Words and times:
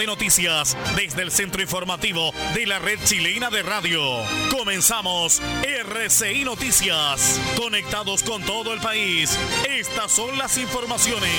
De 0.00 0.06
noticias 0.06 0.76
desde 0.96 1.22
el 1.22 1.30
centro 1.30 1.60
informativo 1.60 2.32
de 2.54 2.66
la 2.66 2.78
red 2.78 2.98
chilena 3.04 3.50
de 3.50 3.62
radio. 3.62 4.00
Comenzamos 4.50 5.42
RCI 5.62 6.44
Noticias. 6.44 7.38
Conectados 7.58 8.22
con 8.22 8.42
todo 8.42 8.72
el 8.72 8.80
país. 8.80 9.36
Estas 9.68 10.10
son 10.10 10.38
las 10.38 10.56
informaciones. 10.56 11.30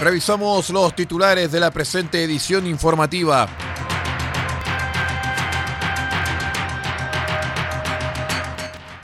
Revisamos 0.00 0.70
los 0.70 0.96
titulares 0.96 1.52
de 1.52 1.60
la 1.60 1.70
presente 1.70 2.24
edición 2.24 2.66
informativa. 2.66 3.48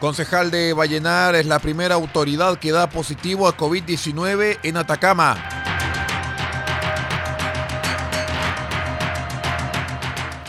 Concejal 0.00 0.52
de 0.52 0.74
Vallenar 0.74 1.34
es 1.34 1.46
la 1.46 1.58
primera 1.58 1.96
autoridad 1.96 2.56
que 2.60 2.70
da 2.70 2.88
positivo 2.88 3.48
a 3.48 3.56
COVID-19 3.56 4.60
en 4.62 4.76
Atacama. 4.76 5.36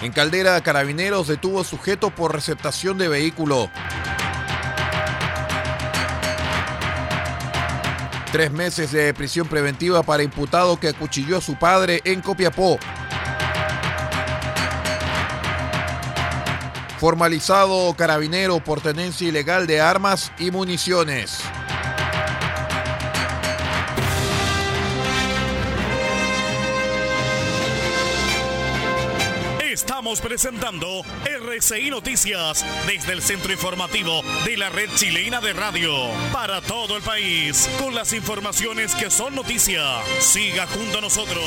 En 0.04 0.12
Caldera, 0.12 0.62
Carabineros 0.62 1.28
detuvo 1.28 1.64
sujeto 1.64 2.12
por 2.12 2.32
receptación 2.32 3.00
de 3.00 3.08
vehículo. 3.08 3.72
Tres 8.32 8.52
meses 8.52 8.92
de 8.92 9.12
prisión 9.16 9.48
preventiva 9.48 10.04
para 10.04 10.22
imputado 10.22 10.80
que 10.80 10.90
acuchilló 10.90 11.38
a 11.38 11.42
su 11.42 11.56
padre 11.56 12.02
en 12.04 12.22
Copiapó. 12.22 12.78
Formalizado 17.00 17.94
carabinero 17.94 18.60
por 18.60 18.82
tenencia 18.82 19.30
ilegal 19.30 19.68
de 19.68 19.80
armas 19.80 20.34
y 20.38 20.52
municiones. 20.52 21.40
Estamos 29.72 30.20
presentando 30.20 31.04
RCI 31.24 31.90
Noticias 31.90 32.66
desde 32.86 33.14
el 33.14 33.22
centro 33.22 33.54
informativo 33.54 34.22
de 34.44 34.58
la 34.58 34.68
red 34.70 34.90
chilena 34.96 35.40
de 35.40 35.54
radio 35.54 35.94
para 36.34 36.60
todo 36.60 36.98
el 36.98 37.02
país 37.02 37.70
con 37.80 37.96
las 37.96 38.12
informaciones 38.12 38.94
que 38.96 39.10
son 39.10 39.36
noticia. 39.36 39.82
Siga 40.20 40.68
junto 40.68 40.98
a 40.98 41.02
nosotros. 41.02 41.44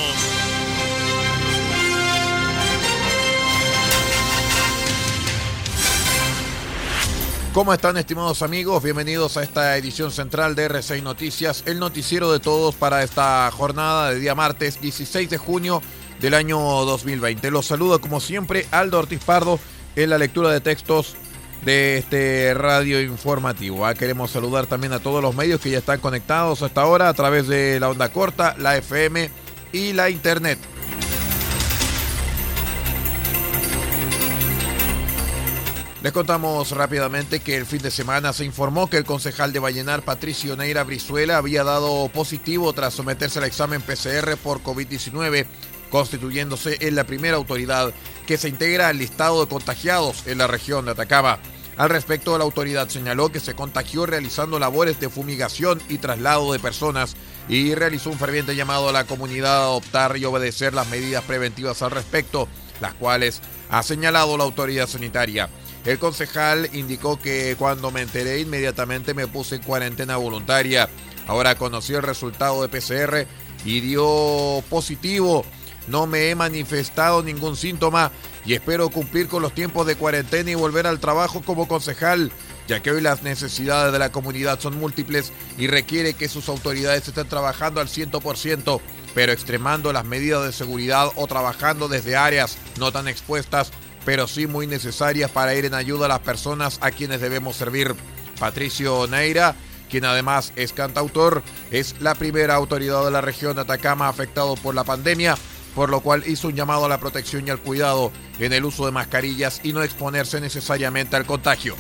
¿Cómo 7.53 7.75
están 7.75 7.99
estimados 7.99 8.41
amigos? 8.41 8.83
Bienvenidos 8.83 9.37
a 9.37 9.43
esta 9.43 9.77
edición 9.77 10.11
central 10.11 10.55
de 10.55 10.71
R6 10.71 11.03
Noticias, 11.03 11.63
el 11.67 11.79
noticiero 11.79 12.33
de 12.33 12.41
todos 12.41 12.75
para 12.75 13.03
esta 13.03 13.51
jornada 13.51 14.09
de 14.09 14.21
día 14.21 14.35
martes 14.35 14.81
16 14.81 15.29
de 15.29 15.37
junio 15.37 15.83
del 16.19 16.33
año 16.33 16.59
2020. 16.59 17.51
Los 17.51 17.67
saluda 17.67 17.99
como 17.99 18.21
siempre 18.21 18.67
Aldo 18.71 19.01
Ortiz 19.01 19.23
Pardo 19.23 19.61
en 19.97 20.09
la 20.09 20.17
lectura 20.17 20.51
de 20.51 20.63
textos 20.63 21.15
de 21.63 21.99
este 21.99 22.55
radio 22.55 23.03
informativo. 23.03 23.84
Ah, 23.84 23.95
queremos 23.95 24.31
saludar 24.31 24.65
también 24.65 24.95
a 24.95 25.01
todos 25.01 25.21
los 25.21 25.34
medios 25.34 25.61
que 25.61 25.69
ya 25.69 25.79
están 25.79 26.01
conectados 26.01 26.63
hasta 26.63 26.81
ahora 26.81 27.11
a 27.11 27.15
través 27.15 27.49
de 27.49 27.79
la 27.79 27.91
onda 27.91 28.11
corta, 28.11 28.57
la 28.59 28.79
FM 28.79 29.31
y 29.75 29.93
la 29.93 30.09
internet. 30.09 30.59
Les 36.03 36.11
contamos 36.11 36.73
rápidamente 36.73 37.39
que 37.39 37.57
el 37.57 37.65
fin 37.65 37.81
de 37.81 37.93
semana 37.93 38.33
se 38.33 38.45
informó 38.45 38.91
que 38.91 38.97
el 38.97 39.05
concejal 39.05 39.53
de 39.53 39.61
Vallenar, 39.61 40.03
Patricio 40.03 40.57
Neira 40.57 40.83
Brizuela, 40.83 41.37
había 41.37 41.63
dado 41.63 42.09
positivo 42.09 42.73
tras 42.73 42.95
someterse 42.95 43.39
al 43.39 43.45
examen 43.45 43.81
PCR 43.81 44.37
por 44.37 44.65
COVID-19, 44.65 45.47
constituyéndose 45.91 46.77
en 46.81 46.97
la 46.97 47.05
primera 47.05 47.37
autoridad 47.37 47.95
que 48.27 48.37
se 48.37 48.49
integra 48.49 48.89
al 48.89 48.99
listado 48.99 49.43
de 49.43 49.49
contagiados 49.49 50.27
en 50.27 50.39
la 50.39 50.49
región 50.49 50.87
de 50.87 50.91
Atacama. 50.91 51.39
Al 51.77 51.89
respecto, 51.89 52.37
la 52.37 52.43
autoridad 52.43 52.89
señaló 52.89 53.31
que 53.31 53.39
se 53.39 53.55
contagió 53.55 54.05
realizando 54.05 54.59
labores 54.59 54.99
de 54.99 55.09
fumigación 55.09 55.81
y 55.89 55.99
traslado 55.99 56.53
de 56.53 56.59
personas 56.59 57.15
y 57.49 57.77
realizó 57.77 58.11
un 58.11 58.19
ferviente 58.19 58.57
llamado 58.57 58.89
a 58.89 58.93
la 58.93 59.05
comunidad 59.05 59.55
a 59.55 59.65
adoptar 59.67 60.17
y 60.17 60.25
obedecer 60.25 60.75
las 60.75 60.89
medidas 60.89 61.23
preventivas 61.23 61.81
al 61.81 61.93
respecto, 61.93 62.49
las 62.81 62.95
cuales 62.95 63.41
ha 63.71 63.84
señalado 63.84 64.37
la 64.37 64.43
autoridad 64.43 64.89
sanitaria. 64.89 65.49
El 65.84 65.98
concejal 65.98 66.70
indicó 66.72 67.20
que 67.20 67.56
cuando 67.59 67.91
me 67.91 68.03
enteré 68.03 68.41
inmediatamente 68.41 69.15
me 69.15 69.26
puse 69.26 69.56
en 69.56 69.62
cuarentena 69.62 70.16
voluntaria. 70.16 70.88
Ahora 71.26 71.56
conocí 71.56 71.93
el 71.94 72.03
resultado 72.03 72.62
de 72.62 72.69
PCR 72.69 73.26
y 73.65 73.81
dio 73.81 74.62
positivo. 74.71 75.44
No 75.88 76.06
me 76.06 76.31
he 76.31 76.34
manifestado 76.37 77.25
ningún 77.25 77.56
síntoma 77.56 78.12
y 78.47 78.54
espero 78.54 78.91
cumplir 78.91 79.26
con 79.26 79.42
los 79.42 79.54
tiempos 79.54 79.87
de 79.87 79.97
cuarentena 79.97 80.53
y 80.53 80.54
volver 80.54 80.87
al 80.87 81.00
trabajo 81.00 81.42
como 81.42 81.66
concejal, 81.66 82.31
ya 82.69 82.81
que 82.81 82.92
hoy 82.92 83.00
las 83.00 83.25
necesidades 83.25 83.92
de 83.92 83.98
la 83.98 84.12
comunidad 84.12 84.60
son 84.60 84.78
múltiples 84.78 85.32
y 85.59 85.66
requiere 85.66 86.15
que 86.15 86.28
sus 86.28 86.48
autoridades 86.48 87.09
estén 87.09 87.28
trabajando 87.28 87.81
al 87.81 87.88
100%, 87.88 88.81
pero 89.15 89.32
extremando 89.32 89.92
las 89.92 90.04
medidas 90.04 90.44
de 90.44 90.53
seguridad 90.53 91.10
o 91.16 91.26
trabajando 91.26 91.88
desde 91.88 92.15
áreas 92.15 92.56
no 92.78 92.92
tan 92.92 93.09
expuestas 93.09 93.72
pero 94.05 94.27
sí 94.27 94.47
muy 94.47 94.67
necesarias 94.67 95.31
para 95.31 95.55
ir 95.55 95.65
en 95.65 95.75
ayuda 95.75 96.07
a 96.07 96.09
las 96.09 96.21
personas 96.21 96.79
a 96.81 96.91
quienes 96.91 97.21
debemos 97.21 97.57
servir. 97.57 97.95
Patricio 98.39 99.07
Neira, 99.07 99.55
quien 99.91 100.05
además 100.05 100.53
es 100.57 100.73
cantautor, 100.73 101.43
es 101.71 101.97
la 102.01 102.15
primera 102.15 102.55
autoridad 102.55 103.05
de 103.05 103.11
la 103.11 103.21
región 103.21 103.55
de 103.55 103.63
Atacama 103.63 104.09
afectado 104.09 104.57
por 104.57 104.75
la 104.75 104.85
pandemia, 104.85 105.37
por 105.75 105.91
lo 105.91 106.01
cual 106.01 106.25
hizo 106.27 106.49
un 106.49 106.55
llamado 106.55 106.87
a 106.87 106.89
la 106.89 106.99
protección 106.99 107.47
y 107.47 107.51
al 107.51 107.59
cuidado 107.59 108.11
en 108.39 108.53
el 108.53 108.65
uso 108.65 108.87
de 108.87 108.93
mascarillas 108.93 109.61
y 109.63 109.73
no 109.73 109.83
exponerse 109.83 110.41
necesariamente 110.41 111.17
al 111.17 111.27
contagio. 111.27 111.77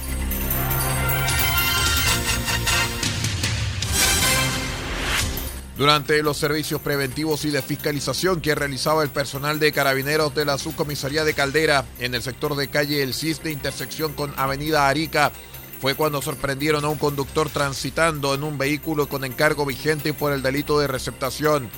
Durante 5.76 6.22
los 6.22 6.36
servicios 6.36 6.82
preventivos 6.82 7.46
y 7.46 7.50
de 7.50 7.62
fiscalización 7.62 8.42
que 8.42 8.54
realizaba 8.54 9.02
el 9.02 9.08
personal 9.08 9.58
de 9.58 9.72
carabineros 9.72 10.34
de 10.34 10.44
la 10.44 10.58
subcomisaría 10.58 11.24
de 11.24 11.32
Caldera 11.32 11.86
en 11.98 12.14
el 12.14 12.22
sector 12.22 12.54
de 12.56 12.68
calle 12.68 13.02
El 13.02 13.14
Cis 13.14 13.42
de 13.42 13.52
intersección 13.52 14.12
con 14.12 14.34
Avenida 14.36 14.88
Arica, 14.88 15.32
fue 15.80 15.94
cuando 15.94 16.22
sorprendieron 16.22 16.84
a 16.84 16.88
un 16.88 16.98
conductor 16.98 17.48
transitando 17.48 18.34
en 18.34 18.44
un 18.44 18.58
vehículo 18.58 19.08
con 19.08 19.24
encargo 19.24 19.64
vigente 19.64 20.12
por 20.12 20.32
el 20.32 20.42
delito 20.42 20.78
de 20.78 20.86
receptación. 20.86 21.70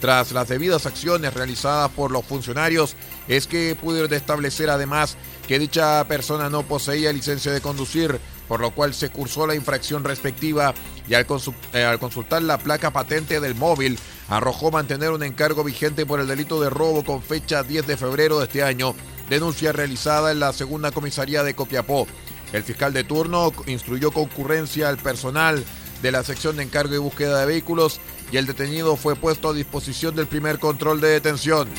Tras 0.00 0.32
las 0.32 0.48
debidas 0.48 0.86
acciones 0.86 1.32
realizadas 1.32 1.88
por 1.92 2.10
los 2.10 2.24
funcionarios, 2.24 2.96
es 3.28 3.46
que 3.46 3.76
pudieron 3.80 4.12
establecer 4.14 4.68
además 4.68 5.16
que 5.46 5.60
dicha 5.60 6.04
persona 6.08 6.50
no 6.50 6.64
poseía 6.64 7.12
licencia 7.12 7.52
de 7.52 7.60
conducir, 7.60 8.18
por 8.52 8.60
lo 8.60 8.72
cual 8.72 8.92
se 8.92 9.08
cursó 9.08 9.46
la 9.46 9.54
infracción 9.54 10.04
respectiva 10.04 10.74
y 11.08 11.14
al, 11.14 11.24
eh, 11.72 11.84
al, 11.84 11.98
consultar 11.98 12.42
la 12.42 12.58
placa 12.58 12.90
patente 12.90 13.40
del 13.40 13.54
móvil 13.54 13.98
arrojó 14.28 14.70
mantener 14.70 15.10
un 15.10 15.22
encargo 15.22 15.64
vigente 15.64 16.04
por 16.04 16.20
el 16.20 16.26
delito 16.28 16.60
de 16.60 16.68
robo 16.68 17.02
con 17.02 17.22
fecha 17.22 17.62
10 17.62 17.86
de 17.86 17.96
febrero 17.96 18.38
de 18.40 18.44
este 18.44 18.62
año, 18.62 18.94
denuncia 19.30 19.72
realizada 19.72 20.32
en 20.32 20.40
la 20.40 20.52
segunda 20.52 20.90
comisaría 20.90 21.42
de 21.42 21.54
Copiapó. 21.54 22.06
El 22.52 22.62
fiscal 22.62 22.92
de 22.92 23.04
turno 23.04 23.54
instruyó 23.68 24.10
concurrencia 24.10 24.90
al 24.90 24.98
personal 24.98 25.64
de 26.02 26.12
la 26.12 26.22
sección 26.22 26.58
de 26.58 26.64
encargo 26.64 26.94
y 26.94 26.98
búsqueda 26.98 27.40
de 27.40 27.46
vehículos 27.46 28.00
y 28.32 28.36
el 28.36 28.44
detenido 28.44 28.96
fue 28.96 29.16
puesto 29.16 29.48
a 29.48 29.54
disposición 29.54 30.14
del 30.14 30.26
primer 30.26 30.58
control 30.58 31.00
de 31.00 31.08
detención. 31.08 31.70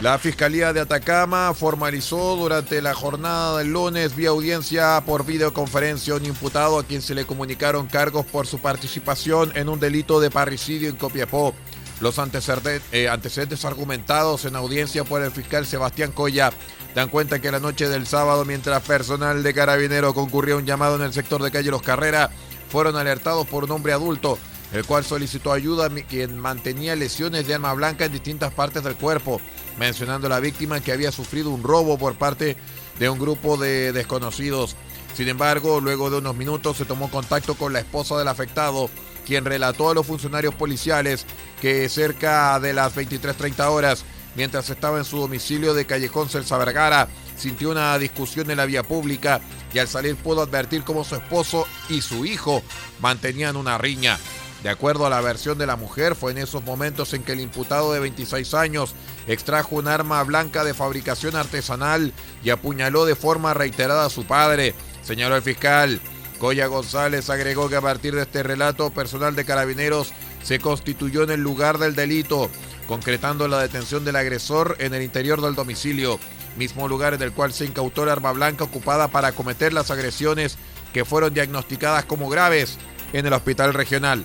La 0.00 0.18
Fiscalía 0.18 0.72
de 0.72 0.80
Atacama 0.80 1.52
formalizó 1.52 2.34
durante 2.34 2.80
la 2.80 2.94
jornada 2.94 3.58
del 3.58 3.70
lunes 3.70 4.16
vía 4.16 4.30
audiencia 4.30 5.02
por 5.04 5.26
videoconferencia 5.26 6.14
un 6.14 6.24
imputado 6.24 6.78
a 6.78 6.84
quien 6.84 7.02
se 7.02 7.14
le 7.14 7.26
comunicaron 7.26 7.86
cargos 7.86 8.24
por 8.24 8.46
su 8.46 8.60
participación 8.60 9.52
en 9.56 9.68
un 9.68 9.78
delito 9.78 10.18
de 10.18 10.30
parricidio 10.30 10.88
en 10.88 10.96
Copiapó. 10.96 11.54
Los 12.00 12.16
eh, 12.18 13.08
antecedentes, 13.10 13.64
argumentados 13.66 14.46
en 14.46 14.56
audiencia 14.56 15.04
por 15.04 15.20
el 15.20 15.32
fiscal 15.32 15.66
Sebastián 15.66 16.12
Coya 16.12 16.50
dan 16.94 17.10
cuenta 17.10 17.42
que 17.42 17.52
la 17.52 17.60
noche 17.60 17.86
del 17.86 18.06
sábado, 18.06 18.46
mientras 18.46 18.82
personal 18.82 19.42
de 19.42 19.52
carabinero 19.52 20.14
concurría 20.14 20.54
a 20.54 20.58
un 20.58 20.64
llamado 20.64 20.96
en 20.96 21.02
el 21.02 21.12
sector 21.12 21.42
de 21.42 21.50
calle 21.50 21.70
Los 21.70 21.82
Carreras, 21.82 22.30
fueron 22.70 22.96
alertados 22.96 23.46
por 23.46 23.64
un 23.64 23.72
hombre 23.72 23.92
adulto, 23.92 24.38
el 24.72 24.84
cual 24.84 25.04
solicitó 25.04 25.52
ayuda 25.52 25.90
quien 26.08 26.38
mantenía 26.38 26.94
lesiones 26.96 27.46
de 27.46 27.54
arma 27.54 27.74
blanca 27.74 28.04
en 28.04 28.12
distintas 28.12 28.52
partes 28.52 28.84
del 28.84 28.94
cuerpo, 28.94 29.40
mencionando 29.78 30.26
a 30.26 30.30
la 30.30 30.40
víctima 30.40 30.80
que 30.80 30.92
había 30.92 31.12
sufrido 31.12 31.50
un 31.50 31.62
robo 31.62 31.98
por 31.98 32.14
parte 32.16 32.56
de 32.98 33.08
un 33.08 33.18
grupo 33.18 33.56
de 33.56 33.92
desconocidos. 33.92 34.76
Sin 35.14 35.28
embargo, 35.28 35.80
luego 35.80 36.10
de 36.10 36.18
unos 36.18 36.36
minutos 36.36 36.76
se 36.76 36.84
tomó 36.84 37.10
contacto 37.10 37.54
con 37.54 37.72
la 37.72 37.80
esposa 37.80 38.16
del 38.16 38.28
afectado, 38.28 38.88
quien 39.26 39.44
relató 39.44 39.90
a 39.90 39.94
los 39.94 40.06
funcionarios 40.06 40.54
policiales 40.54 41.26
que 41.60 41.88
cerca 41.88 42.58
de 42.60 42.72
las 42.72 42.94
23.30 42.94 43.68
horas, 43.68 44.04
mientras 44.36 44.70
estaba 44.70 44.98
en 44.98 45.04
su 45.04 45.18
domicilio 45.18 45.74
de 45.74 45.84
Callejón 45.84 46.28
Celsa 46.28 46.58
Vergara, 46.58 47.08
sintió 47.36 47.70
una 47.70 47.98
discusión 47.98 48.50
en 48.50 48.58
la 48.58 48.66
vía 48.66 48.82
pública 48.82 49.40
y 49.72 49.78
al 49.78 49.88
salir 49.88 50.16
pudo 50.16 50.42
advertir 50.42 50.84
cómo 50.84 51.04
su 51.04 51.16
esposo 51.16 51.66
y 51.88 52.02
su 52.02 52.24
hijo 52.24 52.62
mantenían 53.00 53.56
una 53.56 53.78
riña. 53.78 54.18
De 54.62 54.68
acuerdo 54.68 55.06
a 55.06 55.10
la 55.10 55.22
versión 55.22 55.56
de 55.56 55.66
la 55.66 55.76
mujer, 55.76 56.14
fue 56.14 56.32
en 56.32 56.38
esos 56.38 56.62
momentos 56.62 57.14
en 57.14 57.22
que 57.22 57.32
el 57.32 57.40
imputado 57.40 57.92
de 57.92 58.00
26 58.00 58.52
años 58.52 58.94
extrajo 59.26 59.76
un 59.76 59.88
arma 59.88 60.22
blanca 60.22 60.64
de 60.64 60.74
fabricación 60.74 61.34
artesanal 61.34 62.12
y 62.44 62.50
apuñaló 62.50 63.06
de 63.06 63.14
forma 63.14 63.54
reiterada 63.54 64.04
a 64.04 64.10
su 64.10 64.26
padre, 64.26 64.74
señaló 65.02 65.36
el 65.36 65.42
fiscal. 65.42 66.00
Goya 66.38 66.66
González 66.66 67.30
agregó 67.30 67.70
que 67.70 67.76
a 67.76 67.80
partir 67.80 68.14
de 68.14 68.22
este 68.22 68.42
relato, 68.42 68.90
personal 68.90 69.34
de 69.34 69.46
carabineros 69.46 70.12
se 70.42 70.58
constituyó 70.58 71.22
en 71.22 71.30
el 71.30 71.40
lugar 71.40 71.78
del 71.78 71.94
delito, 71.94 72.50
concretando 72.86 73.48
la 73.48 73.60
detención 73.62 74.04
del 74.04 74.16
agresor 74.16 74.76
en 74.78 74.92
el 74.92 75.02
interior 75.02 75.40
del 75.40 75.54
domicilio, 75.54 76.18
mismo 76.56 76.86
lugar 76.86 77.14
en 77.14 77.22
el 77.22 77.32
cual 77.32 77.52
se 77.54 77.64
incautó 77.64 78.04
la 78.04 78.12
arma 78.12 78.32
blanca 78.32 78.64
ocupada 78.64 79.08
para 79.08 79.32
cometer 79.32 79.72
las 79.72 79.90
agresiones 79.90 80.58
que 80.92 81.04
fueron 81.04 81.32
diagnosticadas 81.32 82.04
como 82.04 82.28
graves 82.28 82.78
en 83.12 83.26
el 83.26 83.32
hospital 83.32 83.74
regional. 83.74 84.24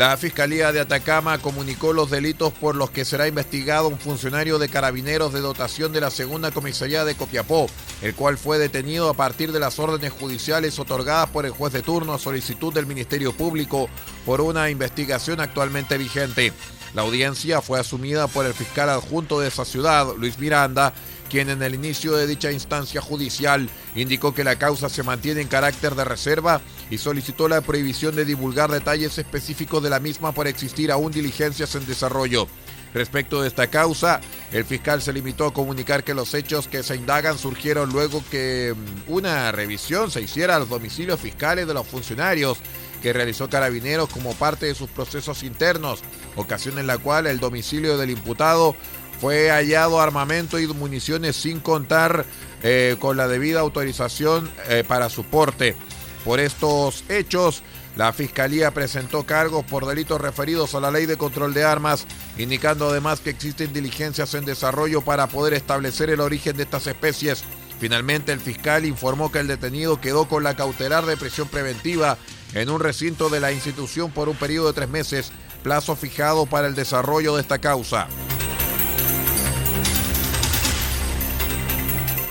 La 0.00 0.16
Fiscalía 0.16 0.72
de 0.72 0.80
Atacama 0.80 1.36
comunicó 1.36 1.92
los 1.92 2.08
delitos 2.08 2.54
por 2.54 2.74
los 2.74 2.90
que 2.90 3.04
será 3.04 3.28
investigado 3.28 3.86
un 3.88 3.98
funcionario 3.98 4.58
de 4.58 4.70
carabineros 4.70 5.34
de 5.34 5.40
dotación 5.40 5.92
de 5.92 6.00
la 6.00 6.10
segunda 6.10 6.52
comisaría 6.52 7.04
de 7.04 7.16
Copiapó, 7.16 7.66
el 8.00 8.14
cual 8.14 8.38
fue 8.38 8.58
detenido 8.58 9.10
a 9.10 9.14
partir 9.14 9.52
de 9.52 9.60
las 9.60 9.78
órdenes 9.78 10.10
judiciales 10.12 10.78
otorgadas 10.78 11.28
por 11.28 11.44
el 11.44 11.52
juez 11.52 11.74
de 11.74 11.82
turno 11.82 12.14
a 12.14 12.18
solicitud 12.18 12.72
del 12.72 12.86
Ministerio 12.86 13.32
Público 13.32 13.90
por 14.24 14.40
una 14.40 14.70
investigación 14.70 15.38
actualmente 15.38 15.98
vigente. 15.98 16.54
La 16.94 17.02
audiencia 17.02 17.60
fue 17.60 17.78
asumida 17.78 18.26
por 18.26 18.46
el 18.46 18.54
fiscal 18.54 18.88
adjunto 18.88 19.40
de 19.40 19.48
esa 19.48 19.64
ciudad, 19.64 20.08
Luis 20.18 20.38
Miranda, 20.38 20.92
quien 21.30 21.48
en 21.48 21.62
el 21.62 21.74
inicio 21.74 22.16
de 22.16 22.26
dicha 22.26 22.50
instancia 22.50 23.00
judicial 23.00 23.70
indicó 23.94 24.34
que 24.34 24.42
la 24.42 24.56
causa 24.56 24.88
se 24.88 25.04
mantiene 25.04 25.40
en 25.40 25.48
carácter 25.48 25.94
de 25.94 26.04
reserva 26.04 26.60
y 26.90 26.98
solicitó 26.98 27.48
la 27.48 27.60
prohibición 27.60 28.16
de 28.16 28.24
divulgar 28.24 28.70
detalles 28.70 29.16
específicos 29.16 29.82
de 29.82 29.90
la 29.90 30.00
misma 30.00 30.32
por 30.32 30.48
existir 30.48 30.90
aún 30.90 31.12
diligencias 31.12 31.74
en 31.76 31.86
desarrollo. 31.86 32.48
Respecto 32.92 33.40
de 33.40 33.48
esta 33.48 33.68
causa, 33.68 34.20
el 34.52 34.64
fiscal 34.64 35.00
se 35.00 35.12
limitó 35.12 35.46
a 35.46 35.54
comunicar 35.54 36.02
que 36.02 36.14
los 36.14 36.34
hechos 36.34 36.66
que 36.66 36.82
se 36.82 36.96
indagan 36.96 37.38
surgieron 37.38 37.90
luego 37.92 38.24
que 38.30 38.74
mm, 38.74 39.12
una 39.12 39.52
revisión 39.52 40.10
se 40.10 40.22
hiciera 40.22 40.56
a 40.56 40.58
los 40.58 40.68
domicilios 40.68 41.20
fiscales 41.20 41.68
de 41.68 41.74
los 41.74 41.86
funcionarios 41.86 42.58
que 43.00 43.12
realizó 43.12 43.48
Carabineros 43.48 44.08
como 44.08 44.34
parte 44.34 44.66
de 44.66 44.74
sus 44.74 44.90
procesos 44.90 45.42
internos, 45.42 46.00
ocasión 46.36 46.78
en 46.78 46.86
la 46.86 46.98
cual 46.98 47.26
el 47.26 47.40
domicilio 47.40 47.98
del 47.98 48.10
imputado 48.10 48.74
fue 49.20 49.50
hallado 49.50 50.00
armamento 50.00 50.58
y 50.58 50.66
municiones 50.66 51.36
sin 51.36 51.60
contar 51.60 52.24
eh, 52.62 52.96
con 52.98 53.16
la 53.16 53.28
debida 53.28 53.60
autorización 53.60 54.50
eh, 54.68 54.84
para 54.86 55.08
su 55.10 55.24
porte. 55.24 55.76
Por 56.24 56.40
estos 56.40 57.04
hechos, 57.08 57.62
la 57.96 58.12
Fiscalía 58.12 58.70
presentó 58.72 59.24
cargos 59.24 59.64
por 59.64 59.86
delitos 59.86 60.20
referidos 60.20 60.74
a 60.74 60.80
la 60.80 60.90
ley 60.90 61.06
de 61.06 61.16
control 61.16 61.52
de 61.52 61.64
armas, 61.64 62.06
indicando 62.38 62.88
además 62.88 63.20
que 63.20 63.30
existen 63.30 63.72
diligencias 63.72 64.34
en 64.34 64.44
desarrollo 64.44 65.02
para 65.02 65.26
poder 65.26 65.54
establecer 65.54 66.10
el 66.10 66.20
origen 66.20 66.56
de 66.56 66.62
estas 66.62 66.86
especies. 66.86 67.44
Finalmente, 67.80 68.30
el 68.32 68.40
fiscal 68.40 68.84
informó 68.84 69.32
que 69.32 69.38
el 69.38 69.46
detenido 69.46 70.00
quedó 70.02 70.28
con 70.28 70.42
la 70.42 70.54
cautelar 70.54 71.06
de 71.06 71.16
prisión 71.16 71.48
preventiva 71.48 72.18
en 72.52 72.68
un 72.68 72.78
recinto 72.78 73.30
de 73.30 73.40
la 73.40 73.52
institución 73.52 74.10
por 74.10 74.28
un 74.28 74.36
periodo 74.36 74.68
de 74.68 74.74
tres 74.74 74.88
meses, 74.90 75.32
plazo 75.62 75.96
fijado 75.96 76.44
para 76.44 76.68
el 76.68 76.74
desarrollo 76.74 77.36
de 77.36 77.40
esta 77.40 77.58
causa. 77.58 78.06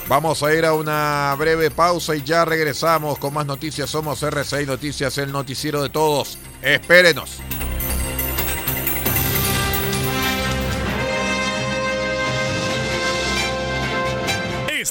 Vamos 0.08 0.42
a 0.44 0.54
ir 0.54 0.66
a 0.66 0.74
una 0.74 1.36
breve 1.38 1.72
pausa 1.72 2.16
y 2.16 2.24
ya 2.24 2.46
regresamos 2.46 3.18
con 3.18 3.34
más 3.34 3.46
noticias. 3.46 3.90
Somos 3.90 4.22
R6 4.22 4.68
Noticias, 4.68 5.18
el 5.18 5.32
noticiero 5.32 5.82
de 5.82 5.90
todos. 5.90 6.38
Espérenos. 6.62 7.40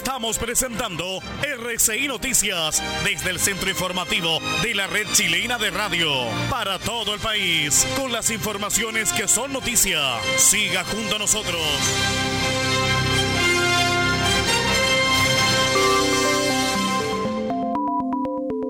Estamos 0.09 0.39
presentando 0.39 1.21
RCI 1.43 2.09
Noticias 2.09 2.83
desde 3.05 3.29
el 3.29 3.39
centro 3.39 3.69
informativo 3.69 4.41
de 4.63 4.75
la 4.75 4.87
red 4.87 5.07
chilena 5.13 5.59
de 5.59 5.71
radio 5.71 6.11
para 6.49 6.79
todo 6.79 7.13
el 7.13 7.21
país 7.21 7.87
con 7.95 8.11
las 8.11 8.31
informaciones 8.31 9.13
que 9.13 9.29
son 9.29 9.53
noticia. 9.53 10.01
Siga 10.39 10.83
junto 10.85 11.17
a 11.17 11.19
nosotros. 11.19 11.61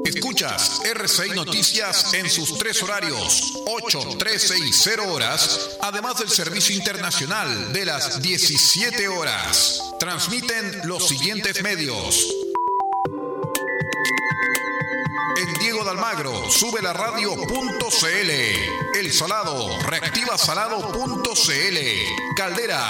Escuchas 0.05 0.83
RCI 0.93 1.31
Noticias 1.37 2.15
en 2.15 2.29
sus 2.29 2.59
tres 2.59 2.83
horarios, 2.83 3.63
8, 3.65 4.17
13 4.19 4.59
y 4.59 4.73
0 4.73 5.13
horas, 5.13 5.79
además 5.83 6.19
del 6.19 6.31
servicio 6.31 6.75
internacional 6.75 7.73
de 7.73 7.85
las 7.85 8.21
17 8.21 9.07
horas. 9.07 9.88
Transmiten 9.99 10.81
los 10.85 11.09
siguientes 11.09 11.61
medios. 11.63 12.33
En 15.37 15.55
Diego 15.55 15.83
de 15.83 15.91
Almagro, 15.91 16.49
sube 16.51 16.81
la 16.81 16.93
radio.cl. 16.93 18.31
El 18.95 19.13
Salado, 19.13 19.77
reactiva 19.81 20.39
salado.cl. 20.39 21.79
Caldera, 22.37 22.87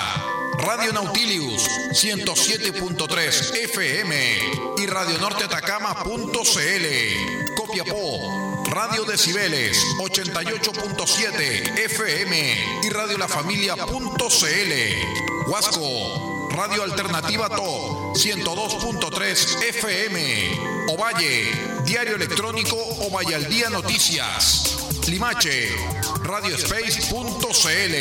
Radio 0.58 0.92
Nautilius 0.92 1.62
107.3 1.92 3.54
FM 3.64 4.38
y 4.76 4.86
Radio 4.86 5.18
Norte 5.18 5.44
Atacama.cl. 5.44 7.54
Copiapó, 7.56 8.64
Radio 8.66 9.04
Decibeles 9.04 9.82
88.7 9.98 11.78
FM 11.84 12.80
y 12.84 12.90
Radio 12.90 13.16
La 13.16 13.28
Familia.cl. 13.28 14.72
Huasco, 15.46 16.27
Radio 16.58 16.82
Alternativa 16.82 17.48
To 17.48 18.12
102.3 18.14 19.62
FM. 19.68 20.88
Ovalle, 20.88 21.84
Diario 21.84 22.16
Electrónico 22.16 22.74
Ovalle 23.06 23.36
al 23.36 23.48
Día 23.48 23.70
Noticias. 23.70 24.88
Limache, 25.06 25.68
radiospace.cl. 26.24 27.94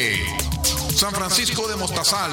San 0.95 1.13
Francisco 1.13 1.67
de 1.67 1.75
Mostazal, 1.75 2.31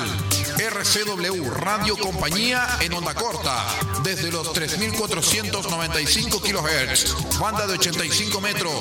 RCW 0.59 1.51
Radio 1.51 1.97
Compañía 1.97 2.67
en 2.81 2.93
onda 2.95 3.15
corta, 3.15 3.65
desde 4.03 4.31
los 4.31 4.53
3.495 4.55 6.41
kHz, 6.41 7.39
banda 7.39 7.67
de 7.67 7.75
85 7.75 8.41
metros, 8.41 8.73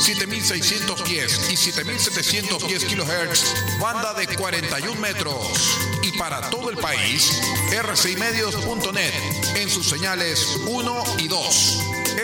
7.610 0.00 1.50
y 1.50 1.56
7.710 1.56 2.86
kHz, 2.86 3.78
banda 3.78 4.14
de 4.14 4.26
41 4.26 5.00
metros. 5.00 5.78
Y 6.02 6.12
para 6.18 6.48
todo 6.48 6.70
el 6.70 6.78
país, 6.78 7.40
rcimedios.net 7.82 9.12
en 9.56 9.68
sus 9.68 9.86
señales 9.88 10.60
1 10.66 11.02
y 11.18 11.28
2. 11.28 11.78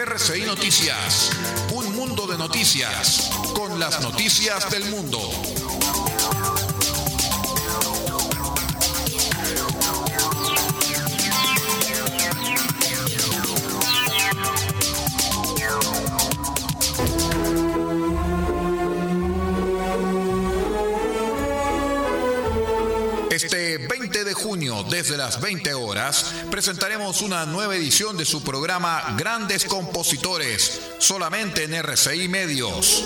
RCI 0.06 0.42
Noticias, 0.42 1.30
un 1.72 1.94
mundo 1.94 2.26
de 2.26 2.36
noticias, 2.36 3.30
con 3.54 3.78
las 3.78 4.00
noticias 4.00 4.68
del 4.70 4.86
mundo. 4.86 5.20
De 24.34 24.42
junio, 24.42 24.84
desde 24.90 25.16
las 25.16 25.40
20 25.40 25.74
horas, 25.74 26.34
presentaremos 26.50 27.22
una 27.22 27.46
nueva 27.46 27.76
edición 27.76 28.16
de 28.16 28.24
su 28.24 28.42
programa 28.42 29.14
Grandes 29.16 29.64
Compositores, 29.64 30.80
solamente 30.98 31.64
en 31.64 31.74
RCI 31.74 32.28
Medios. 32.28 33.04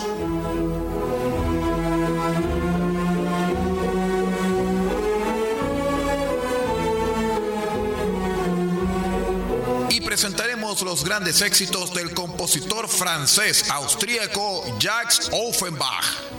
Y 9.90 10.00
presentaremos 10.00 10.82
los 10.82 11.04
grandes 11.04 11.42
éxitos 11.42 11.92
del 11.92 12.14
compositor 12.14 12.88
francés 12.88 13.70
austríaco 13.70 14.64
Jacques 14.78 15.28
Offenbach. 15.32 16.37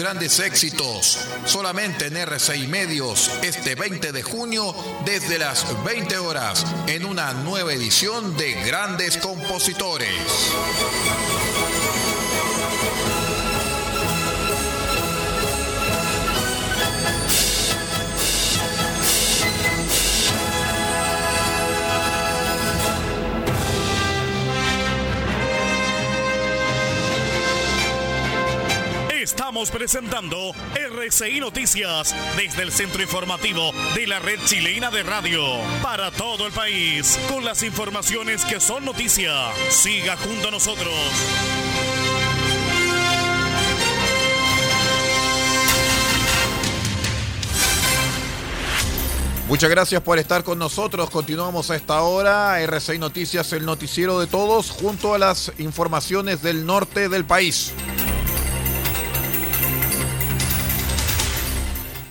Grandes 0.00 0.38
éxitos. 0.40 1.18
Solamente 1.44 2.06
en 2.06 2.14
R6 2.14 2.66
Medios 2.68 3.30
este 3.42 3.74
20 3.74 4.12
de 4.12 4.22
junio 4.22 4.74
desde 5.04 5.38
las 5.38 5.66
20 5.84 6.16
horas 6.18 6.64
en 6.86 7.04
una 7.04 7.34
nueva 7.34 7.74
edición 7.74 8.34
de 8.36 8.54
Grandes 8.64 9.18
Compositores. 9.18 10.08
Presentando 29.68 30.54
RCI 30.74 31.38
Noticias 31.38 32.16
desde 32.34 32.62
el 32.62 32.72
centro 32.72 33.02
informativo 33.02 33.72
de 33.94 34.06
la 34.06 34.18
red 34.18 34.38
chilena 34.46 34.90
de 34.90 35.02
radio 35.02 35.42
para 35.82 36.10
todo 36.10 36.46
el 36.46 36.52
país 36.52 37.18
con 37.28 37.44
las 37.44 37.62
informaciones 37.62 38.46
que 38.46 38.58
son 38.58 38.86
noticia. 38.86 39.30
Siga 39.68 40.16
junto 40.16 40.48
a 40.48 40.50
nosotros. 40.50 40.94
Muchas 49.46 49.68
gracias 49.68 50.00
por 50.00 50.18
estar 50.18 50.42
con 50.42 50.58
nosotros. 50.58 51.10
Continuamos 51.10 51.70
a 51.70 51.76
esta 51.76 52.00
hora. 52.00 52.60
RCI 52.62 52.98
Noticias, 52.98 53.52
el 53.52 53.66
noticiero 53.66 54.18
de 54.20 54.26
todos, 54.26 54.70
junto 54.70 55.12
a 55.12 55.18
las 55.18 55.52
informaciones 55.58 56.40
del 56.40 56.64
norte 56.64 57.10
del 57.10 57.26
país. 57.26 57.74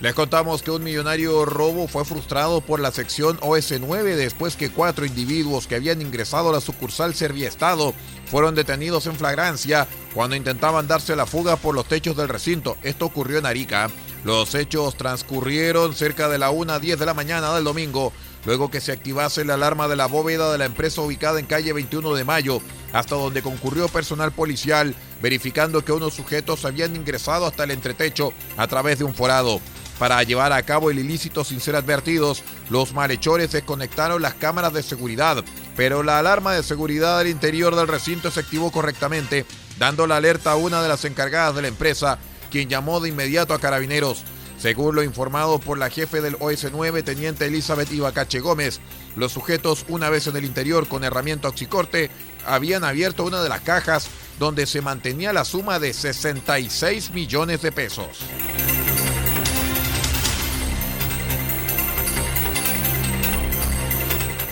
Les 0.00 0.14
contamos 0.14 0.62
que 0.62 0.70
un 0.70 0.82
millonario 0.82 1.44
robo 1.44 1.86
fue 1.86 2.06
frustrado 2.06 2.62
por 2.62 2.80
la 2.80 2.90
sección 2.90 3.38
OS9 3.40 4.16
después 4.16 4.56
que 4.56 4.70
cuatro 4.70 5.04
individuos 5.04 5.66
que 5.66 5.74
habían 5.74 6.00
ingresado 6.00 6.48
a 6.48 6.52
la 6.54 6.62
sucursal 6.62 7.14
Serviestado 7.14 7.92
fueron 8.24 8.54
detenidos 8.54 9.06
en 9.06 9.16
flagrancia 9.16 9.86
cuando 10.14 10.36
intentaban 10.36 10.88
darse 10.88 11.14
la 11.16 11.26
fuga 11.26 11.56
por 11.56 11.74
los 11.74 11.84
techos 11.84 12.16
del 12.16 12.30
recinto. 12.30 12.78
Esto 12.82 13.04
ocurrió 13.04 13.40
en 13.40 13.44
Arica. 13.44 13.90
Los 14.24 14.54
hechos 14.54 14.96
transcurrieron 14.96 15.94
cerca 15.94 16.30
de 16.30 16.38
la 16.38 16.48
1 16.48 16.72
a 16.72 16.78
10 16.78 16.98
de 16.98 17.06
la 17.06 17.12
mañana 17.12 17.54
del 17.54 17.64
domingo, 17.64 18.14
luego 18.46 18.70
que 18.70 18.80
se 18.80 18.92
activase 18.92 19.44
la 19.44 19.54
alarma 19.54 19.86
de 19.86 19.96
la 19.96 20.06
bóveda 20.06 20.50
de 20.50 20.56
la 20.56 20.64
empresa 20.64 21.02
ubicada 21.02 21.38
en 21.38 21.46
calle 21.46 21.74
21 21.74 22.14
de 22.14 22.24
Mayo, 22.24 22.62
hasta 22.94 23.16
donde 23.16 23.42
concurrió 23.42 23.86
personal 23.88 24.32
policial 24.32 24.94
verificando 25.20 25.84
que 25.84 25.92
unos 25.92 26.14
sujetos 26.14 26.64
habían 26.64 26.96
ingresado 26.96 27.44
hasta 27.44 27.64
el 27.64 27.70
entretecho 27.70 28.32
a 28.56 28.66
través 28.66 28.98
de 28.98 29.04
un 29.04 29.14
forado. 29.14 29.60
Para 30.00 30.22
llevar 30.22 30.50
a 30.54 30.62
cabo 30.62 30.90
el 30.90 30.98
ilícito 30.98 31.44
sin 31.44 31.60
ser 31.60 31.76
advertidos, 31.76 32.42
los 32.70 32.94
malhechores 32.94 33.52
desconectaron 33.52 34.22
las 34.22 34.32
cámaras 34.32 34.72
de 34.72 34.82
seguridad, 34.82 35.44
pero 35.76 36.02
la 36.02 36.18
alarma 36.18 36.54
de 36.54 36.62
seguridad 36.62 37.18
del 37.18 37.28
interior 37.28 37.76
del 37.76 37.86
recinto 37.86 38.30
se 38.30 38.40
activó 38.40 38.72
correctamente, 38.72 39.44
dando 39.78 40.06
la 40.06 40.16
alerta 40.16 40.52
a 40.52 40.56
una 40.56 40.82
de 40.82 40.88
las 40.88 41.04
encargadas 41.04 41.54
de 41.54 41.60
la 41.60 41.68
empresa, 41.68 42.18
quien 42.50 42.70
llamó 42.70 43.00
de 43.00 43.10
inmediato 43.10 43.52
a 43.52 43.60
carabineros. 43.60 44.24
Según 44.58 44.94
lo 44.94 45.02
informado 45.02 45.58
por 45.58 45.76
la 45.76 45.90
jefe 45.90 46.22
del 46.22 46.38
OS9, 46.38 47.04
teniente 47.04 47.44
Elizabeth 47.44 47.92
Ibacache 47.92 48.40
Gómez, 48.40 48.80
los 49.16 49.32
sujetos, 49.32 49.84
una 49.88 50.08
vez 50.08 50.26
en 50.26 50.36
el 50.36 50.46
interior 50.46 50.88
con 50.88 51.04
herramienta 51.04 51.48
oxicorte, 51.48 52.10
habían 52.46 52.84
abierto 52.84 53.24
una 53.24 53.42
de 53.42 53.50
las 53.50 53.60
cajas 53.60 54.08
donde 54.38 54.64
se 54.64 54.80
mantenía 54.80 55.34
la 55.34 55.44
suma 55.44 55.78
de 55.78 55.92
66 55.92 57.10
millones 57.10 57.60
de 57.60 57.70
pesos. 57.70 58.20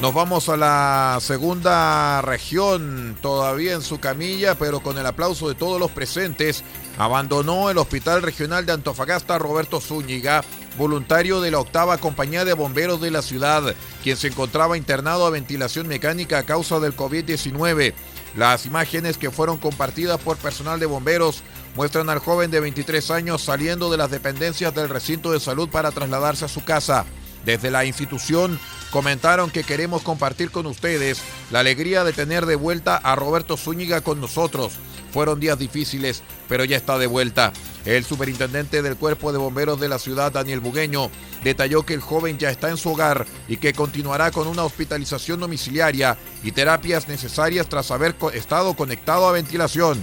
Nos 0.01 0.15
vamos 0.15 0.49
a 0.49 0.57
la 0.57 1.19
segunda 1.21 2.23
región, 2.23 3.19
todavía 3.21 3.73
en 3.73 3.83
su 3.83 3.99
camilla, 3.99 4.55
pero 4.57 4.79
con 4.79 4.97
el 4.97 5.05
aplauso 5.05 5.49
de 5.49 5.57
todos 5.57 5.81
los 5.81 5.91
presentes. 5.91 6.63
Abandonó 6.99 7.69
el 7.69 7.79
Hospital 7.79 8.23
Regional 8.23 8.65
de 8.65 8.75
Antofagasta 8.75 9.39
Roberto 9.39 9.81
Zúñiga, 9.81 10.45
voluntario 10.77 11.41
de 11.41 11.51
la 11.51 11.59
octava 11.59 11.99
compañía 11.99 12.45
de 12.45 12.53
bomberos 12.53 13.01
de 13.01 13.11
la 13.11 13.23
ciudad, 13.23 13.75
quien 14.05 14.17
se 14.17 14.29
encontraba 14.29 14.79
internado 14.79 15.27
a 15.27 15.31
ventilación 15.31 15.89
mecánica 15.89 16.39
a 16.39 16.43
causa 16.45 16.79
del 16.79 16.95
COVID-19. 16.95 17.93
Las 18.37 18.67
imágenes 18.67 19.19
que 19.19 19.33
fueron 19.33 19.59
compartidas 19.59 20.21
por 20.21 20.37
personal 20.37 20.79
de 20.79 20.87
bomberos 20.87 21.43
muestran 21.75 22.09
al 22.09 22.21
joven 22.21 22.53
de 22.53 22.61
23 22.61 23.11
años 23.11 23.43
saliendo 23.43 23.91
de 23.91 23.97
las 23.97 24.13
dependencias 24.13 24.73
del 24.73 24.91
recinto 24.91 25.33
de 25.33 25.41
salud 25.41 25.69
para 25.69 25.91
trasladarse 25.91 26.45
a 26.45 26.49
su 26.49 26.63
casa. 26.63 27.05
Desde 27.45 27.71
la 27.71 27.85
institución 27.85 28.59
comentaron 28.91 29.51
que 29.51 29.65
queremos 29.65 30.03
compartir 30.03 30.51
con 30.51 30.67
ustedes 30.67 31.21
la 31.51 31.61
alegría 31.61 32.05
de 32.05 32.13
tener 32.13 32.47
de 32.47 32.57
vuelta 32.57 32.97
a 32.97 33.15
Roberto 33.17 33.57
Zúñiga 33.57 34.01
con 34.01 34.21
nosotros. 34.21 34.73
Fueron 35.13 35.41
días 35.41 35.59
difíciles, 35.59 36.23
pero 36.49 36.65
ya 36.65 36.77
está 36.77 36.99
de 36.99 37.07
vuelta. 37.07 37.53
El 37.85 38.05
superintendente 38.05 38.83
del 38.83 38.97
Cuerpo 38.97 39.33
de 39.33 39.39
Bomberos 39.39 39.81
de 39.81 39.89
la 39.89 39.99
ciudad, 39.99 40.33
Daniel 40.33 40.61
Bugueño, 40.61 41.11
detalló 41.43 41.87
que 41.87 41.95
el 41.95 42.01
joven 42.01 42.37
ya 42.37 42.51
está 42.51 42.69
en 42.69 42.77
su 42.77 42.91
hogar 42.91 43.27
y 43.49 43.57
que 43.57 43.73
continuará 43.73 44.31
con 44.31 44.47
una 44.47 44.65
hospitalización 44.65 45.41
domiciliaria 45.41 46.19
y 46.43 46.53
terapias 46.53 47.09
necesarias 47.09 47.69
tras 47.69 47.91
haber 47.91 48.17
estado 48.35 48.75
conectado 48.75 49.27
a 49.27 49.33
ventilación. 49.33 49.99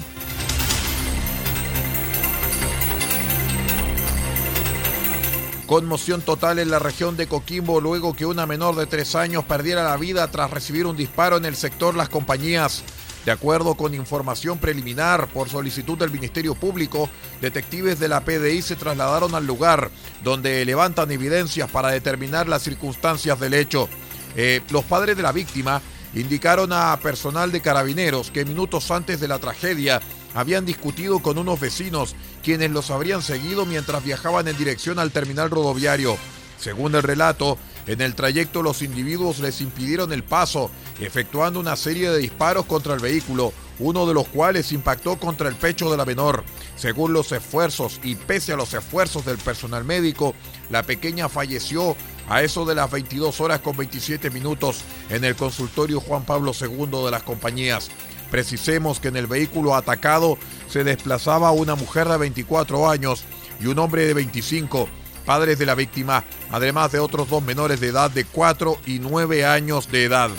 Conmoción 5.66 6.22
total 6.22 6.60
en 6.60 6.70
la 6.70 6.78
región 6.78 7.18
de 7.18 7.26
Coquimbo 7.26 7.82
luego 7.82 8.16
que 8.16 8.28
una 8.28 8.46
menor 8.46 8.76
de 8.76 8.86
tres 8.86 9.16
años 9.16 9.44
perdiera 9.46 9.84
la 9.84 9.98
vida 9.98 10.30
tras 10.30 10.52
recibir 10.52 10.86
un 10.86 10.96
disparo 10.96 11.38
en 11.38 11.46
el 11.46 11.56
sector 11.56 11.96
Las 11.96 12.08
Compañías. 12.08 12.84
De 13.26 13.32
acuerdo 13.32 13.74
con 13.74 13.96
información 13.96 14.60
preliminar 14.60 15.28
por 15.30 15.50
solicitud 15.50 15.98
del 15.98 16.12
Ministerio 16.12 16.54
Público, 16.54 17.10
detectives 17.42 18.00
de 18.00 18.08
la 18.08 18.22
PDI 18.22 18.62
se 18.62 18.76
trasladaron 18.76 19.34
al 19.34 19.48
lugar 19.48 19.90
donde 20.24 20.64
levantan 20.66 21.10
evidencias 21.10 21.68
para 21.72 21.90
determinar 21.90 22.48
las 22.48 22.62
circunstancias 22.62 23.40
del 23.40 23.56
hecho. 23.56 23.90
Eh, 24.36 24.62
los 24.70 24.86
padres 24.86 25.18
de 25.18 25.24
la 25.24 25.32
víctima 25.32 25.82
indicaron 26.14 26.74
a 26.74 26.96
personal 27.02 27.52
de 27.52 27.62
carabineros 27.62 28.30
que 28.30 28.46
minutos 28.46 28.92
antes 28.92 29.20
de 29.20 29.28
la 29.28 29.40
tragedia 29.40 30.00
habían 30.36 30.66
discutido 30.66 31.20
con 31.20 31.40
unos 31.40 31.60
vecinos 31.60 32.16
quienes 32.44 32.70
los 32.70 32.92
habrían 32.92 33.24
seguido 33.24 33.66
mientras 33.66 34.04
viajaban 34.04 34.48
en 34.48 34.58
dirección 34.58 35.00
al 35.00 35.12
terminal 35.12 35.50
rodoviario. 35.50 36.18
Según 36.60 36.94
el 36.94 37.04
relato, 37.04 37.58
en 37.88 38.02
el 38.02 38.16
trayecto 38.16 38.62
los 38.62 38.82
individuos 38.82 39.40
les 39.40 39.62
impidieron 39.62 40.12
el 40.12 40.24
paso, 40.24 40.70
efectuando 41.00 41.60
una 41.60 41.76
serie 41.76 42.10
de 42.10 42.18
disparos 42.18 42.66
contra 42.66 42.94
el 42.94 43.00
vehículo, 43.00 43.54
uno 43.80 44.06
de 44.06 44.14
los 44.14 44.28
cuales 44.28 44.72
impactó 44.72 45.18
contra 45.18 45.48
el 45.50 45.56
pecho 45.56 45.90
de 45.90 45.98
la 45.98 46.06
menor. 46.06 46.44
Según 46.76 47.14
los 47.14 47.32
esfuerzos 47.32 48.00
y 48.04 48.16
pese 48.16 48.54
a 48.54 48.58
los 48.58 48.74
esfuerzos 48.74 49.26
del 49.26 49.38
personal 49.38 49.84
médico, 49.84 50.34
la 50.70 50.84
pequeña 50.84 51.30
falleció 51.30 51.96
a 52.28 52.42
eso 52.42 52.66
de 52.66 52.76
las 52.76 52.90
22 52.90 53.40
horas 53.40 53.60
con 53.60 53.78
27 53.78 54.30
minutos 54.32 54.82
en 55.10 55.24
el 55.24 55.36
consultorio 55.36 56.00
Juan 56.02 56.26
Pablo 56.26 56.52
II 56.60 57.06
de 57.06 57.12
las 57.12 57.24
compañías. 57.24 57.90
Precisemos 58.32 59.00
que 59.00 59.10
en 59.10 59.16
el 59.16 59.28
vehículo 59.28 59.76
atacado 59.76 60.38
se 60.68 60.84
desplazaba 60.84 61.52
una 61.52 61.76
mujer 61.76 62.08
de 62.08 62.18
24 62.18 62.90
años 62.90 63.24
y 63.60 63.68
un 63.68 63.80
hombre 63.80 64.06
de 64.06 64.14
25, 64.14 64.90
padres 65.26 65.58
de 65.60 65.66
la 65.66 65.76
víctima, 65.76 66.24
además 66.52 66.92
de 66.92 67.00
otros 67.00 67.30
dos 67.30 67.44
menores 67.44 67.80
de 67.80 67.88
edad 67.88 68.12
de 68.12 68.26
4 68.26 68.80
y 68.86 69.00
9 69.00 69.46
años 69.46 69.92
de 69.92 70.04
edad. 70.06 70.30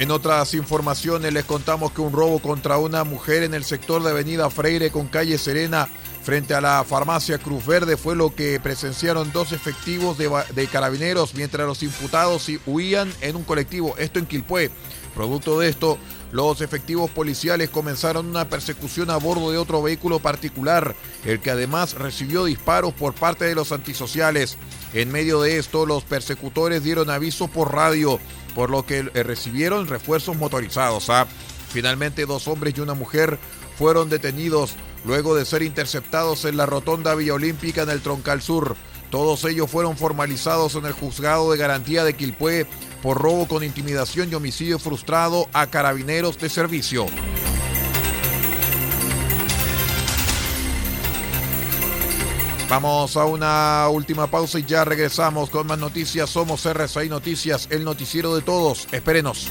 En 0.00 0.10
otras 0.10 0.54
informaciones 0.54 1.30
les 1.30 1.44
contamos 1.44 1.92
que 1.92 2.00
un 2.00 2.12
robo 2.14 2.38
contra 2.38 2.78
una 2.78 3.04
mujer 3.04 3.42
en 3.42 3.52
el 3.52 3.64
sector 3.64 4.02
de 4.02 4.08
Avenida 4.08 4.48
Freire 4.48 4.90
con 4.90 5.08
calle 5.08 5.36
Serena 5.36 5.90
frente 6.22 6.54
a 6.54 6.60
la 6.60 6.84
farmacia 6.84 7.38
Cruz 7.38 7.66
Verde 7.66 7.96
fue 7.96 8.14
lo 8.14 8.34
que 8.34 8.60
presenciaron 8.60 9.32
dos 9.32 9.52
efectivos 9.52 10.18
de, 10.18 10.66
carabineros 10.70 11.34
mientras 11.34 11.66
los 11.66 11.82
imputados 11.82 12.50
huían 12.66 13.12
en 13.20 13.36
un 13.36 13.44
colectivo, 13.44 13.94
esto 13.98 14.18
en 14.18 14.26
Quilpué. 14.26 14.70
Producto 15.14 15.58
de 15.58 15.68
esto, 15.68 15.98
los 16.30 16.60
efectivos 16.60 17.10
policiales 17.10 17.70
comenzaron 17.70 18.26
una 18.26 18.48
persecución 18.48 19.10
a 19.10 19.16
bordo 19.16 19.50
de 19.50 19.58
otro 19.58 19.82
vehículo 19.82 20.20
particular, 20.20 20.94
el 21.24 21.40
que 21.40 21.50
además 21.50 21.94
recibió 21.94 22.44
disparos 22.44 22.94
por 22.94 23.14
parte 23.14 23.44
de 23.44 23.56
los 23.56 23.72
antisociales. 23.72 24.56
En 24.94 25.10
medio 25.10 25.40
de 25.40 25.58
esto, 25.58 25.86
los 25.86 26.04
persecutores 26.04 26.84
dieron 26.84 27.10
aviso 27.10 27.48
por 27.48 27.74
radio 27.74 28.20
por 28.54 28.70
lo 28.70 28.84
que 28.84 29.10
eh, 29.14 29.22
recibieron 29.22 29.86
refuerzos 29.86 30.36
motorizados. 30.36 31.10
¿ah? 31.10 31.26
Finalmente, 31.70 32.26
dos 32.26 32.48
hombres 32.48 32.74
y 32.76 32.80
una 32.80 32.94
mujer 32.94 33.38
fueron 33.78 34.10
detenidos 34.10 34.76
luego 35.04 35.34
de 35.34 35.44
ser 35.44 35.62
interceptados 35.62 36.44
en 36.44 36.56
la 36.56 36.66
rotonda 36.66 37.14
Villa 37.14 37.34
Olímpica 37.34 37.82
en 37.82 37.90
el 37.90 38.00
Troncal 38.00 38.42
Sur. 38.42 38.76
Todos 39.10 39.44
ellos 39.44 39.70
fueron 39.70 39.96
formalizados 39.96 40.74
en 40.76 40.86
el 40.86 40.92
juzgado 40.92 41.50
de 41.50 41.58
garantía 41.58 42.04
de 42.04 42.14
Quilpué 42.14 42.66
por 43.02 43.18
robo 43.18 43.48
con 43.48 43.64
intimidación 43.64 44.30
y 44.30 44.34
homicidio 44.34 44.78
frustrado 44.78 45.48
a 45.52 45.66
carabineros 45.66 46.38
de 46.38 46.48
servicio. 46.48 47.06
Vamos 52.70 53.16
a 53.16 53.24
una 53.24 53.88
última 53.88 54.28
pausa 54.28 54.60
y 54.60 54.64
ya 54.64 54.84
regresamos 54.84 55.50
con 55.50 55.66
más 55.66 55.78
noticias. 55.78 56.30
Somos 56.30 56.72
RSI 56.72 57.08
Noticias, 57.08 57.66
el 57.72 57.82
noticiero 57.82 58.36
de 58.36 58.42
todos. 58.42 58.86
Espérenos. 58.92 59.50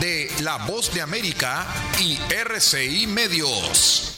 de 0.00 0.30
La 0.42 0.58
Voz 0.58 0.92
de 0.92 1.00
América 1.00 1.66
y 2.00 2.18
RCI 2.30 3.06
Medios. 3.06 4.17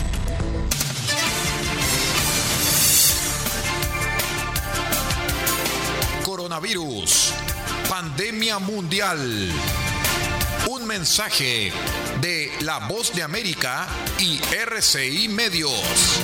Pandemia 7.89 8.59
mundial. 8.59 9.17
Un 10.69 10.85
mensaje 10.85 11.71
de 12.21 12.51
La 12.61 12.77
Voz 12.87 13.11
de 13.13 13.23
América 13.23 13.87
y 14.19 14.39
RCI 14.53 15.27
Medios. 15.27 16.21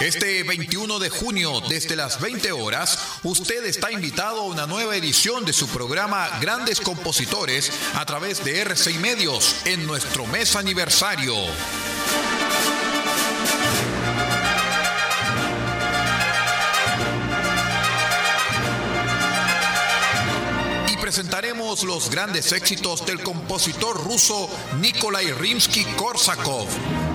Este 0.00 0.44
21 0.44 1.00
de 1.00 1.10
junio, 1.10 1.60
desde 1.68 1.96
las 1.96 2.20
20 2.20 2.52
horas, 2.52 3.18
usted 3.24 3.66
está 3.66 3.90
invitado 3.90 4.42
a 4.42 4.44
una 4.44 4.64
nueva 4.64 4.94
edición 4.94 5.44
de 5.44 5.52
su 5.52 5.66
programa 5.66 6.38
Grandes 6.40 6.80
Compositores 6.80 7.72
a 7.94 8.06
través 8.06 8.44
de 8.44 8.60
RCI 8.60 8.98
Medios 8.98 9.56
en 9.64 9.88
nuestro 9.88 10.24
mes 10.26 10.54
aniversario. 10.54 11.34
Y 20.92 20.96
presentaremos 20.98 21.82
los 21.82 22.08
grandes 22.08 22.52
éxitos 22.52 23.04
del 23.04 23.20
compositor 23.20 24.00
ruso 24.04 24.48
Nikolai 24.80 25.32
Rimsky-Korsakov. 25.32 27.07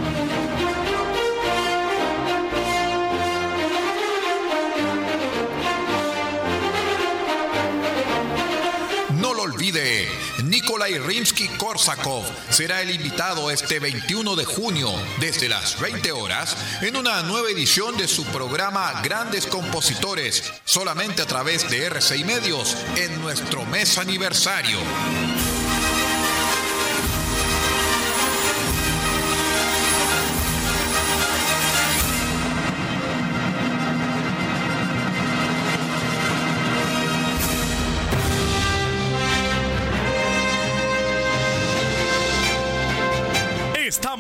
Olvide, 9.63 10.09
Nikolai 10.43 10.99
Rimsky-Korsakov 10.99 12.25
será 12.49 12.81
el 12.81 12.89
invitado 12.91 13.49
este 13.49 13.79
21 13.79 14.35
de 14.35 14.43
junio 14.43 14.89
desde 15.21 15.47
las 15.47 15.79
20 15.79 16.11
horas 16.11 16.57
en 16.81 16.97
una 16.97 17.23
nueva 17.23 17.49
edición 17.49 17.95
de 17.95 18.09
su 18.09 18.25
programa 18.25 19.01
Grandes 19.03 19.47
Compositores, 19.47 20.51
solamente 20.65 21.21
a 21.21 21.27
través 21.27 21.69
de 21.69 21.85
RCI 21.85 22.25
Medios 22.25 22.75
en 22.97 23.21
nuestro 23.21 23.65
mes 23.65 23.97
aniversario. 23.97 24.79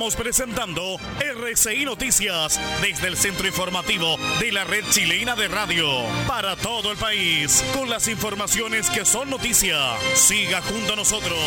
Estamos 0.03 0.21
presentando 0.21 0.97
RCI 1.17 1.85
Noticias 1.85 2.59
desde 2.81 3.07
el 3.07 3.15
centro 3.15 3.47
informativo 3.47 4.17
de 4.41 4.51
la 4.51 4.65
red 4.65 4.83
chilena 4.89 5.33
de 5.33 5.47
radio 5.47 5.87
para 6.27 6.57
todo 6.57 6.91
el 6.91 6.97
país 6.97 7.63
con 7.73 7.89
las 7.89 8.09
informaciones 8.09 8.89
que 8.89 9.05
son 9.05 9.29
noticia. 9.29 9.77
Siga 10.15 10.61
junto 10.61 10.91
a 10.91 10.95
nosotros. 10.97 11.39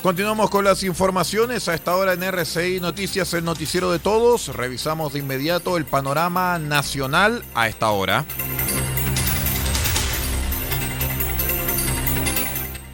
Continuamos 0.00 0.48
con 0.48 0.64
las 0.64 0.84
informaciones 0.84 1.68
a 1.68 1.74
esta 1.74 1.96
hora 1.96 2.12
en 2.12 2.22
RCI 2.22 2.78
Noticias, 2.78 3.34
el 3.34 3.44
noticiero 3.44 3.90
de 3.90 3.98
todos. 3.98 4.54
Revisamos 4.54 5.12
de 5.12 5.18
inmediato 5.18 5.76
el 5.76 5.86
panorama 5.86 6.60
nacional 6.60 7.44
a 7.56 7.66
esta 7.66 7.90
hora. 7.90 8.24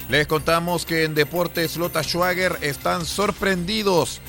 Les 0.08 0.28
contamos 0.28 0.86
que 0.86 1.02
en 1.02 1.14
Deportes 1.16 1.76
Lota 1.76 2.02
Schwager 2.04 2.58
están 2.60 3.04
sorprendidos. 3.04 4.20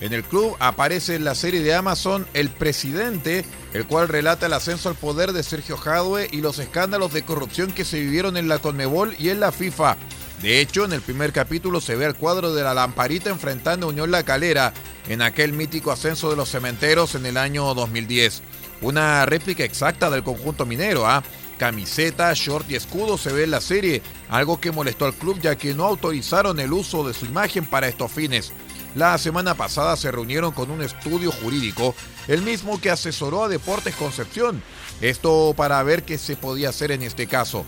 En 0.00 0.14
el 0.14 0.24
club 0.24 0.56
aparece 0.60 1.14
en 1.14 1.24
la 1.24 1.34
serie 1.34 1.62
de 1.62 1.74
Amazon 1.74 2.26
El 2.32 2.48
Presidente, 2.48 3.44
el 3.74 3.86
cual 3.86 4.08
relata 4.08 4.46
el 4.46 4.54
ascenso 4.54 4.88
al 4.88 4.94
poder 4.94 5.32
de 5.32 5.42
Sergio 5.42 5.76
Jadwe 5.76 6.28
y 6.32 6.40
los 6.40 6.58
escándalos 6.58 7.12
de 7.12 7.22
corrupción 7.22 7.72
que 7.72 7.84
se 7.84 8.00
vivieron 8.00 8.38
en 8.38 8.48
la 8.48 8.60
Conmebol 8.60 9.14
y 9.18 9.28
en 9.28 9.40
la 9.40 9.52
FIFA. 9.52 9.98
De 10.40 10.60
hecho, 10.60 10.84
en 10.84 10.92
el 10.92 11.02
primer 11.02 11.32
capítulo 11.32 11.80
se 11.80 11.96
ve 11.96 12.06
el 12.06 12.14
cuadro 12.14 12.54
de 12.54 12.62
la 12.62 12.74
lamparita 12.74 13.30
enfrentando 13.30 13.86
a 13.86 13.90
Unión 13.90 14.10
La 14.10 14.22
Calera 14.22 14.72
en 15.08 15.20
aquel 15.20 15.52
mítico 15.52 15.92
ascenso 15.92 16.30
de 16.30 16.36
los 16.36 16.50
cementeros 16.50 17.14
en 17.14 17.26
el 17.26 17.36
año 17.36 17.74
2010. 17.74 18.42
Una 18.82 19.24
réplica 19.26 19.64
exacta 19.64 20.10
del 20.10 20.22
conjunto 20.22 20.66
minero, 20.66 21.06
¿ah? 21.06 21.22
Camiseta, 21.58 22.32
short 22.34 22.70
y 22.70 22.74
escudo 22.74 23.16
se 23.16 23.32
ve 23.32 23.44
en 23.44 23.50
la 23.50 23.62
serie, 23.62 24.02
algo 24.28 24.60
que 24.60 24.72
molestó 24.72 25.06
al 25.06 25.14
club 25.14 25.40
ya 25.40 25.56
que 25.56 25.74
no 25.74 25.84
autorizaron 25.84 26.58
el 26.60 26.72
uso 26.72 27.06
de 27.06 27.14
su 27.14 27.26
imagen 27.26 27.66
para 27.66 27.88
estos 27.88 28.10
fines. 28.10 28.52
La 28.94 29.18
semana 29.18 29.54
pasada 29.54 29.96
se 29.96 30.10
reunieron 30.10 30.52
con 30.52 30.70
un 30.70 30.82
estudio 30.82 31.30
jurídico, 31.30 31.94
el 32.28 32.42
mismo 32.42 32.80
que 32.80 32.90
asesoró 32.90 33.44
a 33.44 33.48
Deportes 33.48 33.94
Concepción, 33.94 34.62
esto 35.00 35.52
para 35.56 35.82
ver 35.82 36.04
qué 36.04 36.16
se 36.16 36.36
podía 36.36 36.70
hacer 36.70 36.92
en 36.92 37.02
este 37.02 37.26
caso. 37.26 37.64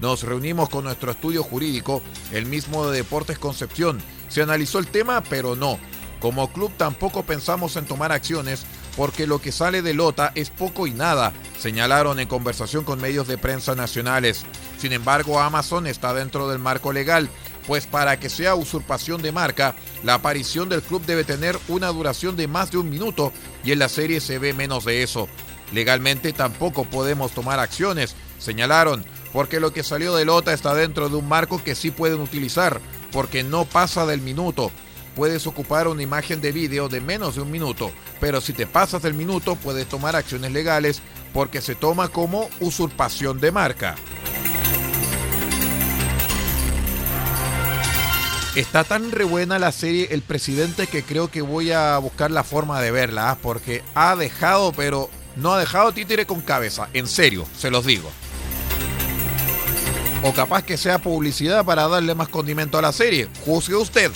Nos 0.00 0.24
reunimos 0.24 0.68
con 0.68 0.82
nuestro 0.82 1.12
estudio 1.12 1.44
jurídico, 1.44 2.02
el 2.32 2.46
mismo 2.46 2.88
de 2.88 2.96
Deportes 2.96 3.38
Concepción. 3.38 4.02
Se 4.28 4.42
analizó 4.42 4.80
el 4.80 4.88
tema, 4.88 5.22
pero 5.22 5.54
no. 5.54 5.78
Como 6.18 6.52
club 6.52 6.72
tampoco 6.76 7.22
pensamos 7.22 7.76
en 7.76 7.84
tomar 7.84 8.10
acciones 8.10 8.64
porque 8.96 9.26
lo 9.26 9.40
que 9.40 9.52
sale 9.52 9.82
de 9.82 9.94
Lota 9.94 10.32
es 10.34 10.50
poco 10.50 10.86
y 10.86 10.92
nada, 10.92 11.32
señalaron 11.58 12.18
en 12.20 12.28
conversación 12.28 12.84
con 12.84 13.00
medios 13.00 13.26
de 13.26 13.38
prensa 13.38 13.74
nacionales. 13.74 14.44
Sin 14.78 14.92
embargo, 14.92 15.40
Amazon 15.40 15.86
está 15.86 16.12
dentro 16.14 16.48
del 16.48 16.58
marco 16.58 16.92
legal, 16.92 17.28
pues 17.66 17.86
para 17.86 18.18
que 18.18 18.28
sea 18.28 18.54
usurpación 18.54 19.22
de 19.22 19.32
marca, 19.32 19.74
la 20.02 20.14
aparición 20.14 20.68
del 20.68 20.82
club 20.82 21.04
debe 21.06 21.24
tener 21.24 21.58
una 21.68 21.88
duración 21.88 22.36
de 22.36 22.48
más 22.48 22.70
de 22.70 22.78
un 22.78 22.90
minuto 22.90 23.32
y 23.64 23.72
en 23.72 23.78
la 23.78 23.88
serie 23.88 24.20
se 24.20 24.38
ve 24.38 24.52
menos 24.52 24.84
de 24.84 25.02
eso. 25.02 25.28
Legalmente 25.72 26.32
tampoco 26.32 26.84
podemos 26.84 27.32
tomar 27.32 27.58
acciones, 27.58 28.14
señalaron, 28.38 29.04
porque 29.32 29.60
lo 29.60 29.72
que 29.72 29.82
salió 29.82 30.14
de 30.14 30.24
Lota 30.24 30.52
está 30.52 30.74
dentro 30.74 31.08
de 31.08 31.16
un 31.16 31.28
marco 31.28 31.62
que 31.62 31.74
sí 31.74 31.90
pueden 31.90 32.20
utilizar, 32.20 32.80
porque 33.10 33.42
no 33.42 33.64
pasa 33.64 34.04
del 34.04 34.20
minuto. 34.20 34.70
Puedes 35.14 35.46
ocupar 35.46 35.88
una 35.88 36.02
imagen 36.02 36.40
de 36.40 36.52
vídeo 36.52 36.88
de 36.88 37.00
menos 37.00 37.34
de 37.34 37.42
un 37.42 37.50
minuto, 37.50 37.92
pero 38.20 38.40
si 38.40 38.52
te 38.52 38.66
pasas 38.66 39.02
del 39.02 39.14
minuto 39.14 39.56
puedes 39.56 39.86
tomar 39.86 40.16
acciones 40.16 40.52
legales 40.52 41.02
porque 41.34 41.60
se 41.60 41.74
toma 41.74 42.08
como 42.08 42.48
usurpación 42.60 43.40
de 43.40 43.52
marca. 43.52 43.96
Está 48.54 48.84
tan 48.84 49.12
rebuena 49.12 49.58
la 49.58 49.72
serie 49.72 50.08
El 50.10 50.20
Presidente 50.20 50.86
que 50.86 51.02
creo 51.02 51.30
que 51.30 51.40
voy 51.40 51.72
a 51.72 51.96
buscar 51.96 52.30
la 52.30 52.44
forma 52.44 52.82
de 52.82 52.90
verla, 52.90 53.30
¿ah? 53.30 53.38
porque 53.40 53.82
ha 53.94 54.14
dejado, 54.14 54.72
pero 54.72 55.08
no 55.36 55.54
ha 55.54 55.58
dejado 55.58 55.92
títere 55.92 56.26
con 56.26 56.42
cabeza, 56.42 56.88
en 56.92 57.06
serio, 57.06 57.46
se 57.56 57.70
los 57.70 57.86
digo. 57.86 58.10
O 60.22 60.32
capaz 60.32 60.62
que 60.64 60.76
sea 60.76 61.00
publicidad 61.00 61.64
para 61.64 61.88
darle 61.88 62.14
más 62.14 62.28
condimento 62.28 62.78
a 62.78 62.82
la 62.82 62.92
serie. 62.92 63.28
Juzgue 63.44 63.74
usted. 63.74 64.12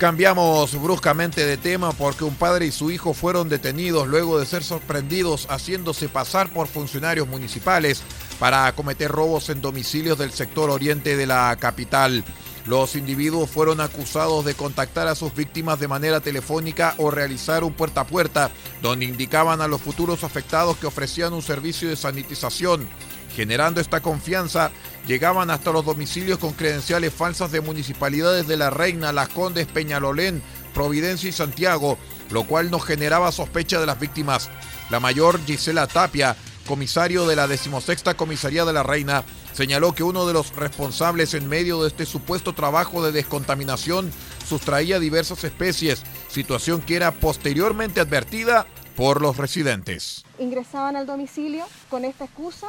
Cambiamos 0.00 0.80
bruscamente 0.80 1.44
de 1.44 1.58
tema 1.58 1.92
porque 1.92 2.24
un 2.24 2.34
padre 2.34 2.64
y 2.64 2.72
su 2.72 2.90
hijo 2.90 3.12
fueron 3.12 3.50
detenidos 3.50 4.08
luego 4.08 4.40
de 4.40 4.46
ser 4.46 4.64
sorprendidos 4.64 5.46
haciéndose 5.50 6.08
pasar 6.08 6.50
por 6.54 6.68
funcionarios 6.68 7.28
municipales 7.28 8.02
para 8.38 8.72
cometer 8.74 9.10
robos 9.10 9.50
en 9.50 9.60
domicilios 9.60 10.16
del 10.16 10.32
sector 10.32 10.70
oriente 10.70 11.18
de 11.18 11.26
la 11.26 11.54
capital. 11.60 12.24
Los 12.64 12.96
individuos 12.96 13.50
fueron 13.50 13.82
acusados 13.82 14.42
de 14.46 14.54
contactar 14.54 15.06
a 15.06 15.14
sus 15.14 15.34
víctimas 15.34 15.78
de 15.78 15.88
manera 15.88 16.20
telefónica 16.20 16.94
o 16.96 17.10
realizar 17.10 17.62
un 17.62 17.74
puerta 17.74 18.00
a 18.00 18.06
puerta, 18.06 18.50
donde 18.80 19.04
indicaban 19.04 19.60
a 19.60 19.68
los 19.68 19.82
futuros 19.82 20.24
afectados 20.24 20.78
que 20.78 20.86
ofrecían 20.86 21.34
un 21.34 21.42
servicio 21.42 21.90
de 21.90 21.96
sanitización. 21.96 22.88
Generando 23.34 23.80
esta 23.80 24.00
confianza, 24.00 24.70
llegaban 25.06 25.50
hasta 25.50 25.72
los 25.72 25.84
domicilios 25.84 26.38
con 26.38 26.52
credenciales 26.52 27.14
falsas 27.14 27.52
de 27.52 27.60
municipalidades 27.60 28.46
de 28.46 28.56
La 28.56 28.70
Reina, 28.70 29.12
Las 29.12 29.28
Condes, 29.28 29.66
Peñalolén, 29.66 30.42
Providencia 30.74 31.28
y 31.28 31.32
Santiago, 31.32 31.98
lo 32.30 32.44
cual 32.44 32.70
no 32.70 32.80
generaba 32.80 33.32
sospecha 33.32 33.80
de 33.80 33.86
las 33.86 34.00
víctimas. 34.00 34.50
La 34.90 35.00
mayor 35.00 35.40
Gisela 35.44 35.86
Tapia, 35.86 36.36
comisario 36.66 37.26
de 37.26 37.36
la 37.36 37.46
decimosexta 37.46 38.14
comisaría 38.14 38.64
de 38.64 38.72
La 38.72 38.82
Reina, 38.82 39.24
señaló 39.52 39.94
que 39.94 40.02
uno 40.02 40.26
de 40.26 40.32
los 40.32 40.54
responsables 40.54 41.34
en 41.34 41.48
medio 41.48 41.82
de 41.82 41.88
este 41.88 42.06
supuesto 42.06 42.52
trabajo 42.52 43.04
de 43.04 43.12
descontaminación 43.12 44.12
sustraía 44.46 44.98
diversas 44.98 45.44
especies, 45.44 46.02
situación 46.28 46.80
que 46.80 46.96
era 46.96 47.12
posteriormente 47.12 48.00
advertida 48.00 48.66
por 48.96 49.22
los 49.22 49.36
residentes. 49.36 50.24
Ingresaban 50.38 50.96
al 50.96 51.06
domicilio 51.06 51.64
con 51.88 52.04
esta 52.04 52.24
excusa 52.24 52.66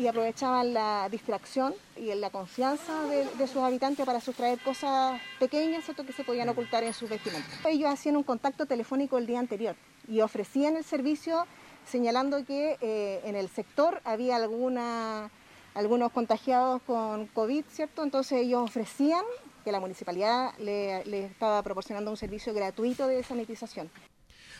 y 0.00 0.08
aprovechaban 0.08 0.72
la 0.72 1.08
distracción 1.10 1.74
y 1.94 2.14
la 2.14 2.30
confianza 2.30 3.04
de, 3.04 3.46
sus 3.46 3.58
habitantes 3.58 4.06
para 4.06 4.20
sustraer 4.20 4.58
cosas 4.60 5.20
pequeñas 5.38 5.84
que 5.84 6.12
se 6.12 6.24
podían 6.24 6.48
ocultar 6.48 6.82
en 6.84 6.94
sus 6.94 7.10
vestimentas. 7.10 7.50
Ellos 7.66 7.90
hacían 7.90 8.16
un 8.16 8.22
contacto 8.22 8.64
telefónico 8.64 9.18
el 9.18 9.26
día 9.26 9.38
anterior 9.38 9.76
y 10.08 10.22
ofrecían 10.22 10.76
el 10.76 10.84
servicio 10.84 11.46
señalando 11.84 12.44
que 12.46 12.78
eh, 12.80 13.20
en 13.24 13.36
el 13.36 13.50
sector 13.50 14.00
había 14.04 14.36
alguna 14.36 15.30
algunos 15.74 16.10
contagiados 16.12 16.82
con 16.82 17.26
COVID, 17.26 17.64
¿cierto? 17.70 18.02
Entonces 18.02 18.40
ellos 18.40 18.62
ofrecían 18.62 19.24
que 19.64 19.70
la 19.70 19.80
municipalidad 19.80 20.56
les 20.58 21.06
le 21.06 21.26
estaba 21.26 21.62
proporcionando 21.62 22.10
un 22.10 22.16
servicio 22.16 22.54
gratuito 22.54 23.06
de 23.06 23.22
sanitización. 23.22 23.90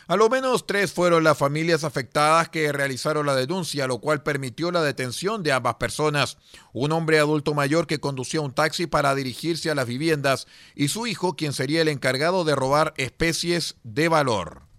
A 0.07 0.15
lo 0.15 0.29
menos 0.29 0.65
tres 0.65 0.91
fueron 0.91 1.23
las 1.23 1.37
familias 1.37 1.83
afectadas 1.83 2.49
que 2.49 2.71
realizaron 2.71 3.25
la 3.25 3.35
denuncia, 3.35 3.87
lo 3.87 3.99
cual 3.99 4.23
permitió 4.23 4.71
la 4.71 4.81
detención 4.81 5.43
de 5.43 5.51
ambas 5.51 5.75
personas. 5.75 6.37
Un 6.73 6.91
hombre 6.91 7.19
adulto 7.19 7.53
mayor 7.53 7.87
que 7.87 7.99
conducía 7.99 8.41
un 8.41 8.53
taxi 8.53 8.87
para 8.87 9.15
dirigirse 9.15 9.69
a 9.69 9.75
las 9.75 9.87
viviendas 9.87 10.47
y 10.75 10.87
su 10.87 11.07
hijo, 11.07 11.35
quien 11.35 11.53
sería 11.53 11.81
el 11.81 11.87
encargado 11.87 12.43
de 12.43 12.55
robar 12.55 12.93
especies 12.97 13.75
de 13.83 14.07
valor. 14.07 14.70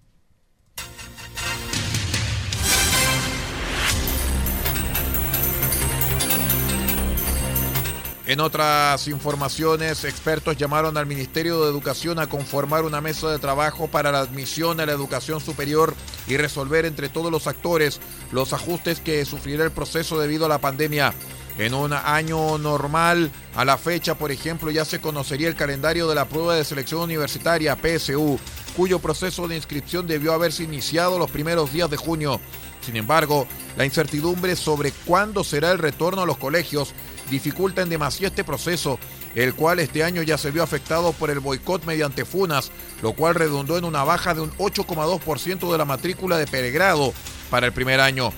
En 8.25 8.39
otras 8.39 9.09
informaciones, 9.09 10.05
expertos 10.05 10.57
llamaron 10.57 10.97
al 10.97 11.07
Ministerio 11.07 11.61
de 11.63 11.71
Educación 11.71 12.21
a 12.21 12.29
conformar 12.29 12.85
una 12.85 13.01
mesa 13.01 13.29
de 13.29 13.41
trabajo 13.41 13.89
para 13.89 14.13
la 14.13 14.21
admisión 14.21 14.79
a 14.79 14.87
la 14.87 14.93
educación 14.93 15.41
superior 15.41 15.97
y 16.29 16.37
resolver 16.37 16.87
entre 16.87 17.09
todos 17.09 17.33
los 17.33 17.49
actores 17.49 18.01
los 18.31 18.53
ajustes 18.53 19.01
que 19.01 19.25
sufrirá 19.25 19.65
el 19.65 19.73
proceso 19.73 20.21
debido 20.21 20.47
a 20.47 20.49
la 20.49 20.61
pandemia. 20.61 21.13
En 21.59 21.75
un 21.75 21.93
año 21.93 22.59
normal, 22.59 23.33
a 23.57 23.65
la 23.65 23.77
fecha, 23.77 24.15
por 24.15 24.31
ejemplo, 24.31 24.71
ya 24.71 24.85
se 24.85 25.01
conocería 25.01 25.49
el 25.49 25.57
calendario 25.57 26.09
de 26.09 26.15
la 26.15 26.27
prueba 26.27 26.55
de 26.55 26.65
selección 26.65 27.01
universitaria 27.01 27.77
PSU, 27.77 28.39
cuyo 28.77 29.01
proceso 29.01 29.49
de 29.49 29.57
inscripción 29.57 30.07
debió 30.07 30.33
haberse 30.33 30.63
iniciado 30.63 31.19
los 31.19 31.31
primeros 31.31 31.73
días 31.73 31.91
de 31.91 31.97
junio. 31.97 32.41
Sin 32.81 32.97
embargo, 32.97 33.47
la 33.77 33.85
incertidumbre 33.85 34.57
sobre 34.57 34.93
cuándo 35.07 35.45
será 35.45 35.73
el 35.73 35.79
retorno 35.79 36.23
a 36.23 36.27
los 36.27 36.39
colegios 36.39 36.95
dificulta 37.31 37.83
en 37.83 37.89
demasiado 37.89 38.29
este 38.29 38.45
proceso, 38.45 38.99
el 39.35 39.55
cual 39.55 39.79
este 39.79 40.05
año 40.05 40.23
ya 40.23 40.39
se 40.39 40.51
vio 40.51 40.63
afectado 40.63 41.13
por 41.13 41.31
el 41.31 41.41
boicot 41.41 41.85
mediante 41.85 42.25
funas, 42.25 42.71
lo 43.03 43.13
cual 43.15 43.35
redundó 43.35 43.79
en 43.79 43.85
una 43.85 44.05
baja 44.05 44.35
de 44.35 44.43
un 44.43 44.51
8,2% 44.59 45.71
de 45.71 45.79
la 45.79 45.85
matrícula 45.85 46.37
de 46.37 46.47
peregrado 46.47 47.13
para 47.51 47.67
el 47.67 47.73
primer 47.73 48.01
año. 48.01 48.33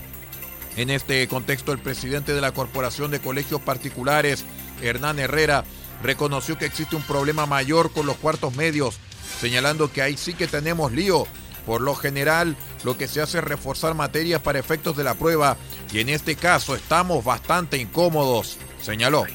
En 0.77 0.89
este 0.89 1.27
contexto, 1.27 1.71
el 1.71 1.79
presidente 1.79 2.33
de 2.33 2.41
la 2.41 2.53
Corporación 2.53 3.11
de 3.11 3.21
Colegios 3.21 3.61
Particulares, 3.61 4.43
Hernán 4.81 5.19
Herrera, 5.19 5.63
reconoció 6.03 6.57
que 6.57 6.65
existe 6.65 6.95
un 6.95 7.01
problema 7.01 7.45
mayor 7.45 7.91
con 7.91 8.05
los 8.05 8.17
cuartos 8.17 8.55
medios, 8.55 8.99
señalando 9.39 9.91
que 9.91 10.01
ahí 10.01 10.17
sí 10.17 10.33
que 10.33 10.47
tenemos 10.47 10.91
lío. 10.91 11.25
Por 11.65 11.81
lo 11.81 11.95
general, 11.95 12.55
lo 12.83 12.97
que 12.97 13.07
se 13.07 13.21
hace 13.21 13.39
es 13.39 13.43
reforzar 13.43 13.95
materias 13.95 14.41
para 14.41 14.59
efectos 14.59 14.95
de 14.95 15.03
la 15.03 15.15
prueba 15.15 15.57
y 15.91 15.99
en 15.99 16.09
este 16.09 16.35
caso 16.35 16.75
estamos 16.75 17.23
bastante 17.23 17.77
incómodos 17.77 18.57
señaló. 18.85 19.25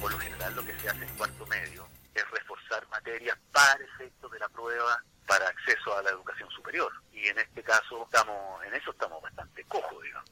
Por 0.00 0.10
lo 0.10 0.18
general 0.18 0.56
lo 0.56 0.66
que 0.66 0.76
se 0.80 0.88
hace 0.88 1.04
en 1.04 1.14
cuarto 1.16 1.46
medio 1.46 1.86
es 2.12 2.28
reforzar 2.28 2.84
materias 2.88 3.38
para 3.52 3.84
efecto 3.84 4.28
de 4.28 4.40
la 4.40 4.48
prueba 4.48 5.00
para 5.28 5.46
acceso 5.46 5.96
a 5.96 6.02
la 6.02 6.10
educación 6.10 6.50
superior. 6.50 6.92
Y 7.12 7.28
en 7.28 7.38
este 7.38 7.62
caso 7.62 8.04
estamos, 8.04 8.64
en 8.64 8.74
eso 8.74 8.90
estamos 8.90 9.22
bastante 9.22 9.62
cojos, 9.64 10.02
digamos. 10.02 10.31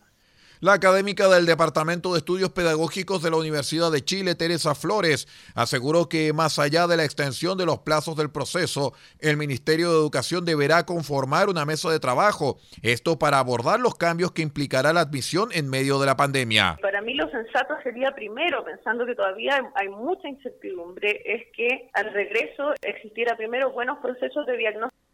La 0.62 0.74
académica 0.74 1.26
del 1.28 1.46
Departamento 1.46 2.12
de 2.12 2.18
Estudios 2.18 2.50
Pedagógicos 2.50 3.22
de 3.22 3.30
la 3.30 3.38
Universidad 3.38 3.90
de 3.90 4.04
Chile, 4.04 4.34
Teresa 4.34 4.74
Flores, 4.74 5.26
aseguró 5.54 6.06
que 6.06 6.34
más 6.34 6.58
allá 6.58 6.86
de 6.86 6.98
la 6.98 7.04
extensión 7.04 7.56
de 7.56 7.64
los 7.64 7.78
plazos 7.78 8.14
del 8.14 8.30
proceso, 8.30 8.92
el 9.20 9.38
Ministerio 9.38 9.90
de 9.90 9.96
Educación 9.96 10.44
deberá 10.44 10.84
conformar 10.84 11.48
una 11.48 11.64
mesa 11.64 11.90
de 11.90 11.98
trabajo, 11.98 12.58
esto 12.82 13.18
para 13.18 13.38
abordar 13.38 13.80
los 13.80 13.94
cambios 13.94 14.32
que 14.32 14.42
implicará 14.42 14.92
la 14.92 15.00
admisión 15.00 15.48
en 15.54 15.66
medio 15.70 15.98
de 15.98 16.04
la 16.04 16.18
pandemia. 16.18 16.76
Para 16.82 17.00
mí 17.00 17.14
lo 17.14 17.30
sensato 17.30 17.72
sería 17.82 18.14
primero, 18.14 18.62
pensando 18.62 19.06
que 19.06 19.14
todavía 19.14 19.72
hay 19.76 19.88
mucha 19.88 20.28
incertidumbre, 20.28 21.22
es 21.24 21.46
que 21.56 21.88
al 21.94 22.12
regreso 22.12 22.74
existiera 22.82 23.34
primero 23.34 23.72
buenos 23.72 23.96
procesos 24.00 24.44
de 24.44 24.58
diagnóstico 24.58 25.09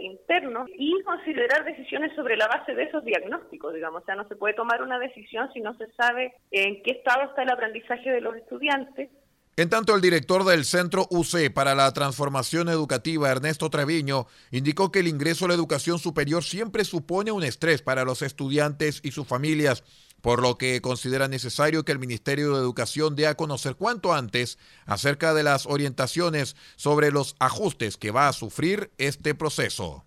interno 0.00 0.66
y 0.78 1.02
considerar 1.02 1.64
decisiones 1.64 2.14
sobre 2.14 2.36
la 2.36 2.46
base 2.48 2.74
de 2.74 2.84
esos 2.84 3.04
diagnósticos, 3.04 3.74
digamos. 3.74 4.02
O 4.02 4.06
sea, 4.06 4.14
no 4.14 4.26
se 4.28 4.36
puede 4.36 4.54
tomar 4.54 4.82
una 4.82 4.98
decisión 4.98 5.50
si 5.52 5.60
no 5.60 5.76
se 5.76 5.90
sabe 5.92 6.34
en 6.50 6.82
qué 6.82 6.92
estado 6.92 7.22
está 7.22 7.42
el 7.42 7.50
aprendizaje 7.50 8.10
de 8.10 8.20
los 8.20 8.36
estudiantes. 8.36 9.10
En 9.58 9.70
tanto, 9.70 9.94
el 9.94 10.02
director 10.02 10.44
del 10.44 10.66
Centro 10.66 11.06
UC 11.10 11.50
para 11.54 11.74
la 11.74 11.90
Transformación 11.92 12.68
Educativa, 12.68 13.30
Ernesto 13.30 13.70
Treviño, 13.70 14.26
indicó 14.50 14.92
que 14.92 14.98
el 14.98 15.08
ingreso 15.08 15.46
a 15.46 15.48
la 15.48 15.54
educación 15.54 15.98
superior 15.98 16.44
siempre 16.44 16.84
supone 16.84 17.32
un 17.32 17.42
estrés 17.42 17.80
para 17.80 18.04
los 18.04 18.20
estudiantes 18.20 19.00
y 19.02 19.12
sus 19.12 19.26
familias 19.26 19.82
por 20.26 20.42
lo 20.42 20.58
que 20.58 20.80
considera 20.80 21.28
necesario 21.28 21.84
que 21.84 21.92
el 21.92 22.00
Ministerio 22.00 22.52
de 22.52 22.58
Educación 22.58 23.14
dé 23.14 23.28
a 23.28 23.36
conocer 23.36 23.76
cuanto 23.76 24.12
antes 24.12 24.58
acerca 24.84 25.34
de 25.34 25.44
las 25.44 25.66
orientaciones 25.66 26.56
sobre 26.74 27.12
los 27.12 27.36
ajustes 27.38 27.96
que 27.96 28.10
va 28.10 28.26
a 28.26 28.32
sufrir 28.32 28.90
este 28.98 29.36
proceso. 29.36 30.04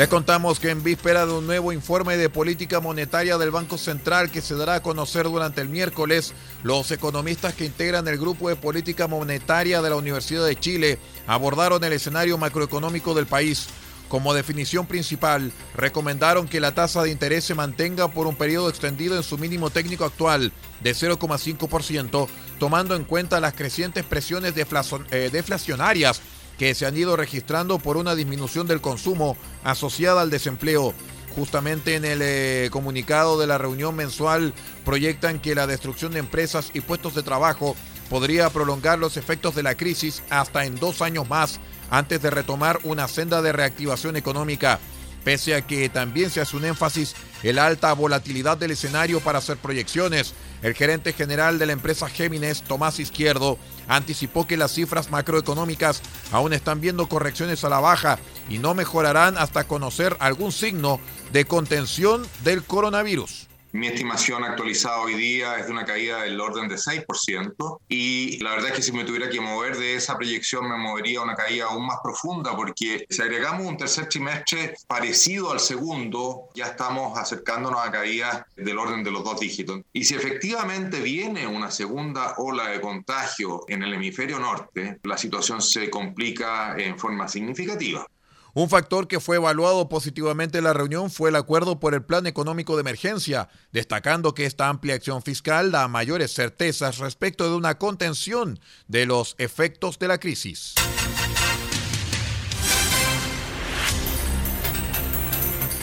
Les 0.00 0.08
contamos 0.08 0.58
que 0.58 0.70
en 0.70 0.82
víspera 0.82 1.26
de 1.26 1.34
un 1.34 1.46
nuevo 1.46 1.74
informe 1.74 2.16
de 2.16 2.30
política 2.30 2.80
monetaria 2.80 3.36
del 3.36 3.50
Banco 3.50 3.76
Central 3.76 4.30
que 4.30 4.40
se 4.40 4.54
dará 4.54 4.76
a 4.76 4.82
conocer 4.82 5.24
durante 5.24 5.60
el 5.60 5.68
miércoles, 5.68 6.32
los 6.62 6.90
economistas 6.90 7.52
que 7.52 7.66
integran 7.66 8.08
el 8.08 8.16
Grupo 8.16 8.48
de 8.48 8.56
Política 8.56 9.08
Monetaria 9.08 9.82
de 9.82 9.90
la 9.90 9.96
Universidad 9.96 10.46
de 10.46 10.58
Chile 10.58 10.98
abordaron 11.26 11.84
el 11.84 11.92
escenario 11.92 12.38
macroeconómico 12.38 13.12
del 13.12 13.26
país. 13.26 13.66
Como 14.08 14.32
definición 14.32 14.86
principal, 14.86 15.52
recomendaron 15.76 16.48
que 16.48 16.60
la 16.60 16.74
tasa 16.74 17.02
de 17.02 17.10
interés 17.10 17.44
se 17.44 17.54
mantenga 17.54 18.08
por 18.08 18.26
un 18.26 18.36
periodo 18.36 18.70
extendido 18.70 19.18
en 19.18 19.22
su 19.22 19.36
mínimo 19.36 19.68
técnico 19.68 20.06
actual 20.06 20.50
de 20.82 20.92
0,5%, 20.92 22.26
tomando 22.58 22.96
en 22.96 23.04
cuenta 23.04 23.38
las 23.38 23.52
crecientes 23.52 24.02
presiones 24.04 24.54
eh, 24.56 25.30
deflacionarias 25.30 26.22
que 26.60 26.74
se 26.74 26.84
han 26.84 26.94
ido 26.94 27.16
registrando 27.16 27.78
por 27.78 27.96
una 27.96 28.14
disminución 28.14 28.66
del 28.66 28.82
consumo 28.82 29.34
asociada 29.64 30.20
al 30.20 30.28
desempleo. 30.28 30.92
Justamente 31.34 31.94
en 31.94 32.04
el 32.04 32.20
eh, 32.20 32.68
comunicado 32.70 33.40
de 33.40 33.46
la 33.46 33.56
reunión 33.56 33.96
mensual 33.96 34.52
proyectan 34.84 35.38
que 35.38 35.54
la 35.54 35.66
destrucción 35.66 36.12
de 36.12 36.18
empresas 36.18 36.70
y 36.74 36.82
puestos 36.82 37.14
de 37.14 37.22
trabajo 37.22 37.76
podría 38.10 38.50
prolongar 38.50 38.98
los 38.98 39.16
efectos 39.16 39.54
de 39.54 39.62
la 39.62 39.74
crisis 39.74 40.22
hasta 40.28 40.66
en 40.66 40.76
dos 40.76 41.00
años 41.00 41.26
más 41.30 41.60
antes 41.88 42.20
de 42.20 42.28
retomar 42.28 42.78
una 42.82 43.08
senda 43.08 43.40
de 43.40 43.52
reactivación 43.52 44.16
económica 44.16 44.80
pese 45.24 45.54
a 45.54 45.66
que 45.66 45.88
también 45.88 46.30
se 46.30 46.40
hace 46.40 46.56
un 46.56 46.64
énfasis 46.64 47.14
en 47.42 47.56
la 47.56 47.66
alta 47.66 47.92
volatilidad 47.92 48.56
del 48.56 48.72
escenario 48.72 49.20
para 49.20 49.38
hacer 49.38 49.56
proyecciones. 49.56 50.34
El 50.62 50.74
gerente 50.74 51.12
general 51.12 51.58
de 51.58 51.66
la 51.66 51.72
empresa 51.72 52.08
Géminis, 52.08 52.62
Tomás 52.62 53.00
Izquierdo, 53.00 53.58
anticipó 53.88 54.46
que 54.46 54.56
las 54.56 54.72
cifras 54.72 55.10
macroeconómicas 55.10 56.02
aún 56.32 56.52
están 56.52 56.80
viendo 56.80 57.08
correcciones 57.08 57.64
a 57.64 57.68
la 57.68 57.80
baja 57.80 58.18
y 58.48 58.58
no 58.58 58.74
mejorarán 58.74 59.38
hasta 59.38 59.64
conocer 59.64 60.16
algún 60.20 60.52
signo 60.52 61.00
de 61.32 61.44
contención 61.44 62.26
del 62.44 62.62
coronavirus. 62.62 63.49
Mi 63.72 63.86
estimación 63.86 64.42
actualizada 64.42 65.00
hoy 65.00 65.14
día 65.14 65.56
es 65.56 65.66
de 65.66 65.72
una 65.72 65.84
caída 65.84 66.22
del 66.22 66.40
orden 66.40 66.68
de 66.68 66.74
6% 66.74 67.78
y 67.88 68.38
la 68.38 68.50
verdad 68.50 68.70
es 68.70 68.76
que 68.76 68.82
si 68.82 68.90
me 68.90 69.04
tuviera 69.04 69.30
que 69.30 69.40
mover 69.40 69.76
de 69.76 69.94
esa 69.94 70.16
proyección 70.16 70.68
me 70.68 70.76
movería 70.76 71.20
a 71.20 71.22
una 71.22 71.36
caída 71.36 71.66
aún 71.66 71.86
más 71.86 71.98
profunda 72.02 72.56
porque 72.56 73.06
si 73.08 73.22
agregamos 73.22 73.64
un 73.64 73.76
tercer 73.76 74.08
trimestre 74.08 74.74
parecido 74.88 75.52
al 75.52 75.60
segundo, 75.60 76.48
ya 76.52 76.66
estamos 76.66 77.16
acercándonos 77.16 77.86
a 77.86 77.92
caídas 77.92 78.42
del 78.56 78.76
orden 78.76 79.04
de 79.04 79.12
los 79.12 79.22
dos 79.22 79.38
dígitos. 79.38 79.82
Y 79.92 80.04
si 80.04 80.16
efectivamente 80.16 81.00
viene 81.00 81.46
una 81.46 81.70
segunda 81.70 82.34
ola 82.38 82.70
de 82.70 82.80
contagio 82.80 83.64
en 83.68 83.84
el 83.84 83.94
hemisferio 83.94 84.40
norte, 84.40 84.98
la 85.04 85.16
situación 85.16 85.62
se 85.62 85.88
complica 85.88 86.74
en 86.76 86.98
forma 86.98 87.28
significativa. 87.28 88.04
Un 88.52 88.68
factor 88.68 89.06
que 89.06 89.20
fue 89.20 89.36
evaluado 89.36 89.88
positivamente 89.88 90.58
en 90.58 90.64
la 90.64 90.72
reunión 90.72 91.10
fue 91.10 91.30
el 91.30 91.36
acuerdo 91.36 91.78
por 91.78 91.94
el 91.94 92.02
Plan 92.02 92.26
Económico 92.26 92.76
de 92.76 92.80
Emergencia, 92.80 93.48
destacando 93.72 94.34
que 94.34 94.46
esta 94.46 94.68
amplia 94.68 94.94
acción 94.94 95.22
fiscal 95.22 95.70
da 95.70 95.86
mayores 95.86 96.34
certezas 96.34 96.98
respecto 96.98 97.48
de 97.48 97.56
una 97.56 97.78
contención 97.78 98.58
de 98.88 99.06
los 99.06 99.36
efectos 99.38 99.98
de 99.98 100.08
la 100.08 100.18
crisis. 100.18 100.74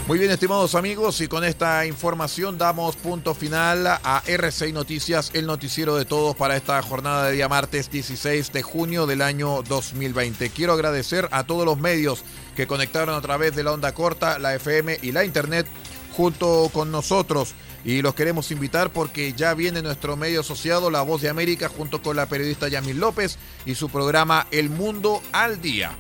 Muy 0.08 0.20
bien, 0.20 0.32
estimados 0.32 0.74
amigos, 0.74 1.20
y 1.20 1.28
con 1.28 1.44
esta 1.44 1.86
información 1.86 2.58
damos 2.58 2.96
punto 2.96 3.36
final 3.36 3.86
a 3.86 4.24
RCI 4.26 4.72
Noticias, 4.72 5.32
el 5.34 5.46
noticiero 5.46 5.98
de 5.98 6.06
todos 6.06 6.34
para 6.34 6.56
esta 6.56 6.82
jornada 6.82 7.26
de 7.26 7.34
día 7.34 7.50
martes 7.50 7.92
16 7.92 8.54
de 8.54 8.64
junio 8.64 9.06
del 9.06 9.22
año 9.22 9.64
2020. 9.64 10.50
Quiero 10.52 10.72
agradecer 10.72 11.28
a 11.32 11.44
todos 11.44 11.66
los 11.66 11.78
medios 11.78 12.24
que 12.56 12.68
conectaron 12.68 13.16
a 13.16 13.22
través 13.22 13.54
de 13.54 13.66
la 13.66 13.74
onda 13.74 13.94
corta, 13.94 14.40
la 14.40 14.56
FM 14.56 14.98
y 15.02 15.12
la 15.12 15.26
Internet 15.26 15.68
junto 16.14 16.70
con 16.72 16.90
nosotros. 16.90 17.54
Y 17.84 18.02
los 18.02 18.16
queremos 18.16 18.50
invitar 18.52 18.94
porque 18.94 19.34
ya 19.34 19.54
viene 19.56 19.82
nuestro 19.82 20.16
medio 20.16 20.40
asociado, 20.40 20.90
La 20.90 21.02
Voz 21.02 21.22
de 21.22 21.28
América, 21.28 21.68
junto 21.68 22.02
con 22.02 22.16
la 22.16 22.28
periodista 22.28 22.70
Yamil 22.70 22.98
López 22.98 23.38
y 23.66 23.76
su 23.76 23.90
programa 23.90 24.48
El 24.52 24.70
Mundo 24.70 25.22
al 25.34 25.62
Día. 25.62 25.98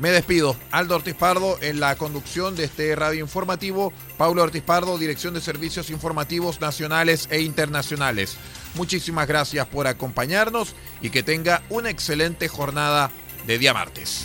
Me 0.00 0.10
despido. 0.10 0.56
Aldo 0.70 0.96
Ortiz 0.96 1.14
Pardo 1.14 1.58
en 1.60 1.78
la 1.78 1.94
conducción 1.96 2.56
de 2.56 2.64
este 2.64 2.96
radio 2.96 3.20
informativo. 3.20 3.92
Paulo 4.16 4.42
Ortiz 4.42 4.62
Pardo, 4.62 4.96
Dirección 4.96 5.34
de 5.34 5.42
Servicios 5.42 5.90
Informativos 5.90 6.58
Nacionales 6.58 7.28
e 7.30 7.42
Internacionales. 7.42 8.38
Muchísimas 8.74 9.28
gracias 9.28 9.66
por 9.66 9.86
acompañarnos 9.86 10.74
y 11.02 11.10
que 11.10 11.22
tenga 11.22 11.62
una 11.68 11.90
excelente 11.90 12.48
jornada 12.48 13.10
de 13.46 13.58
día 13.58 13.74
martes. 13.74 14.24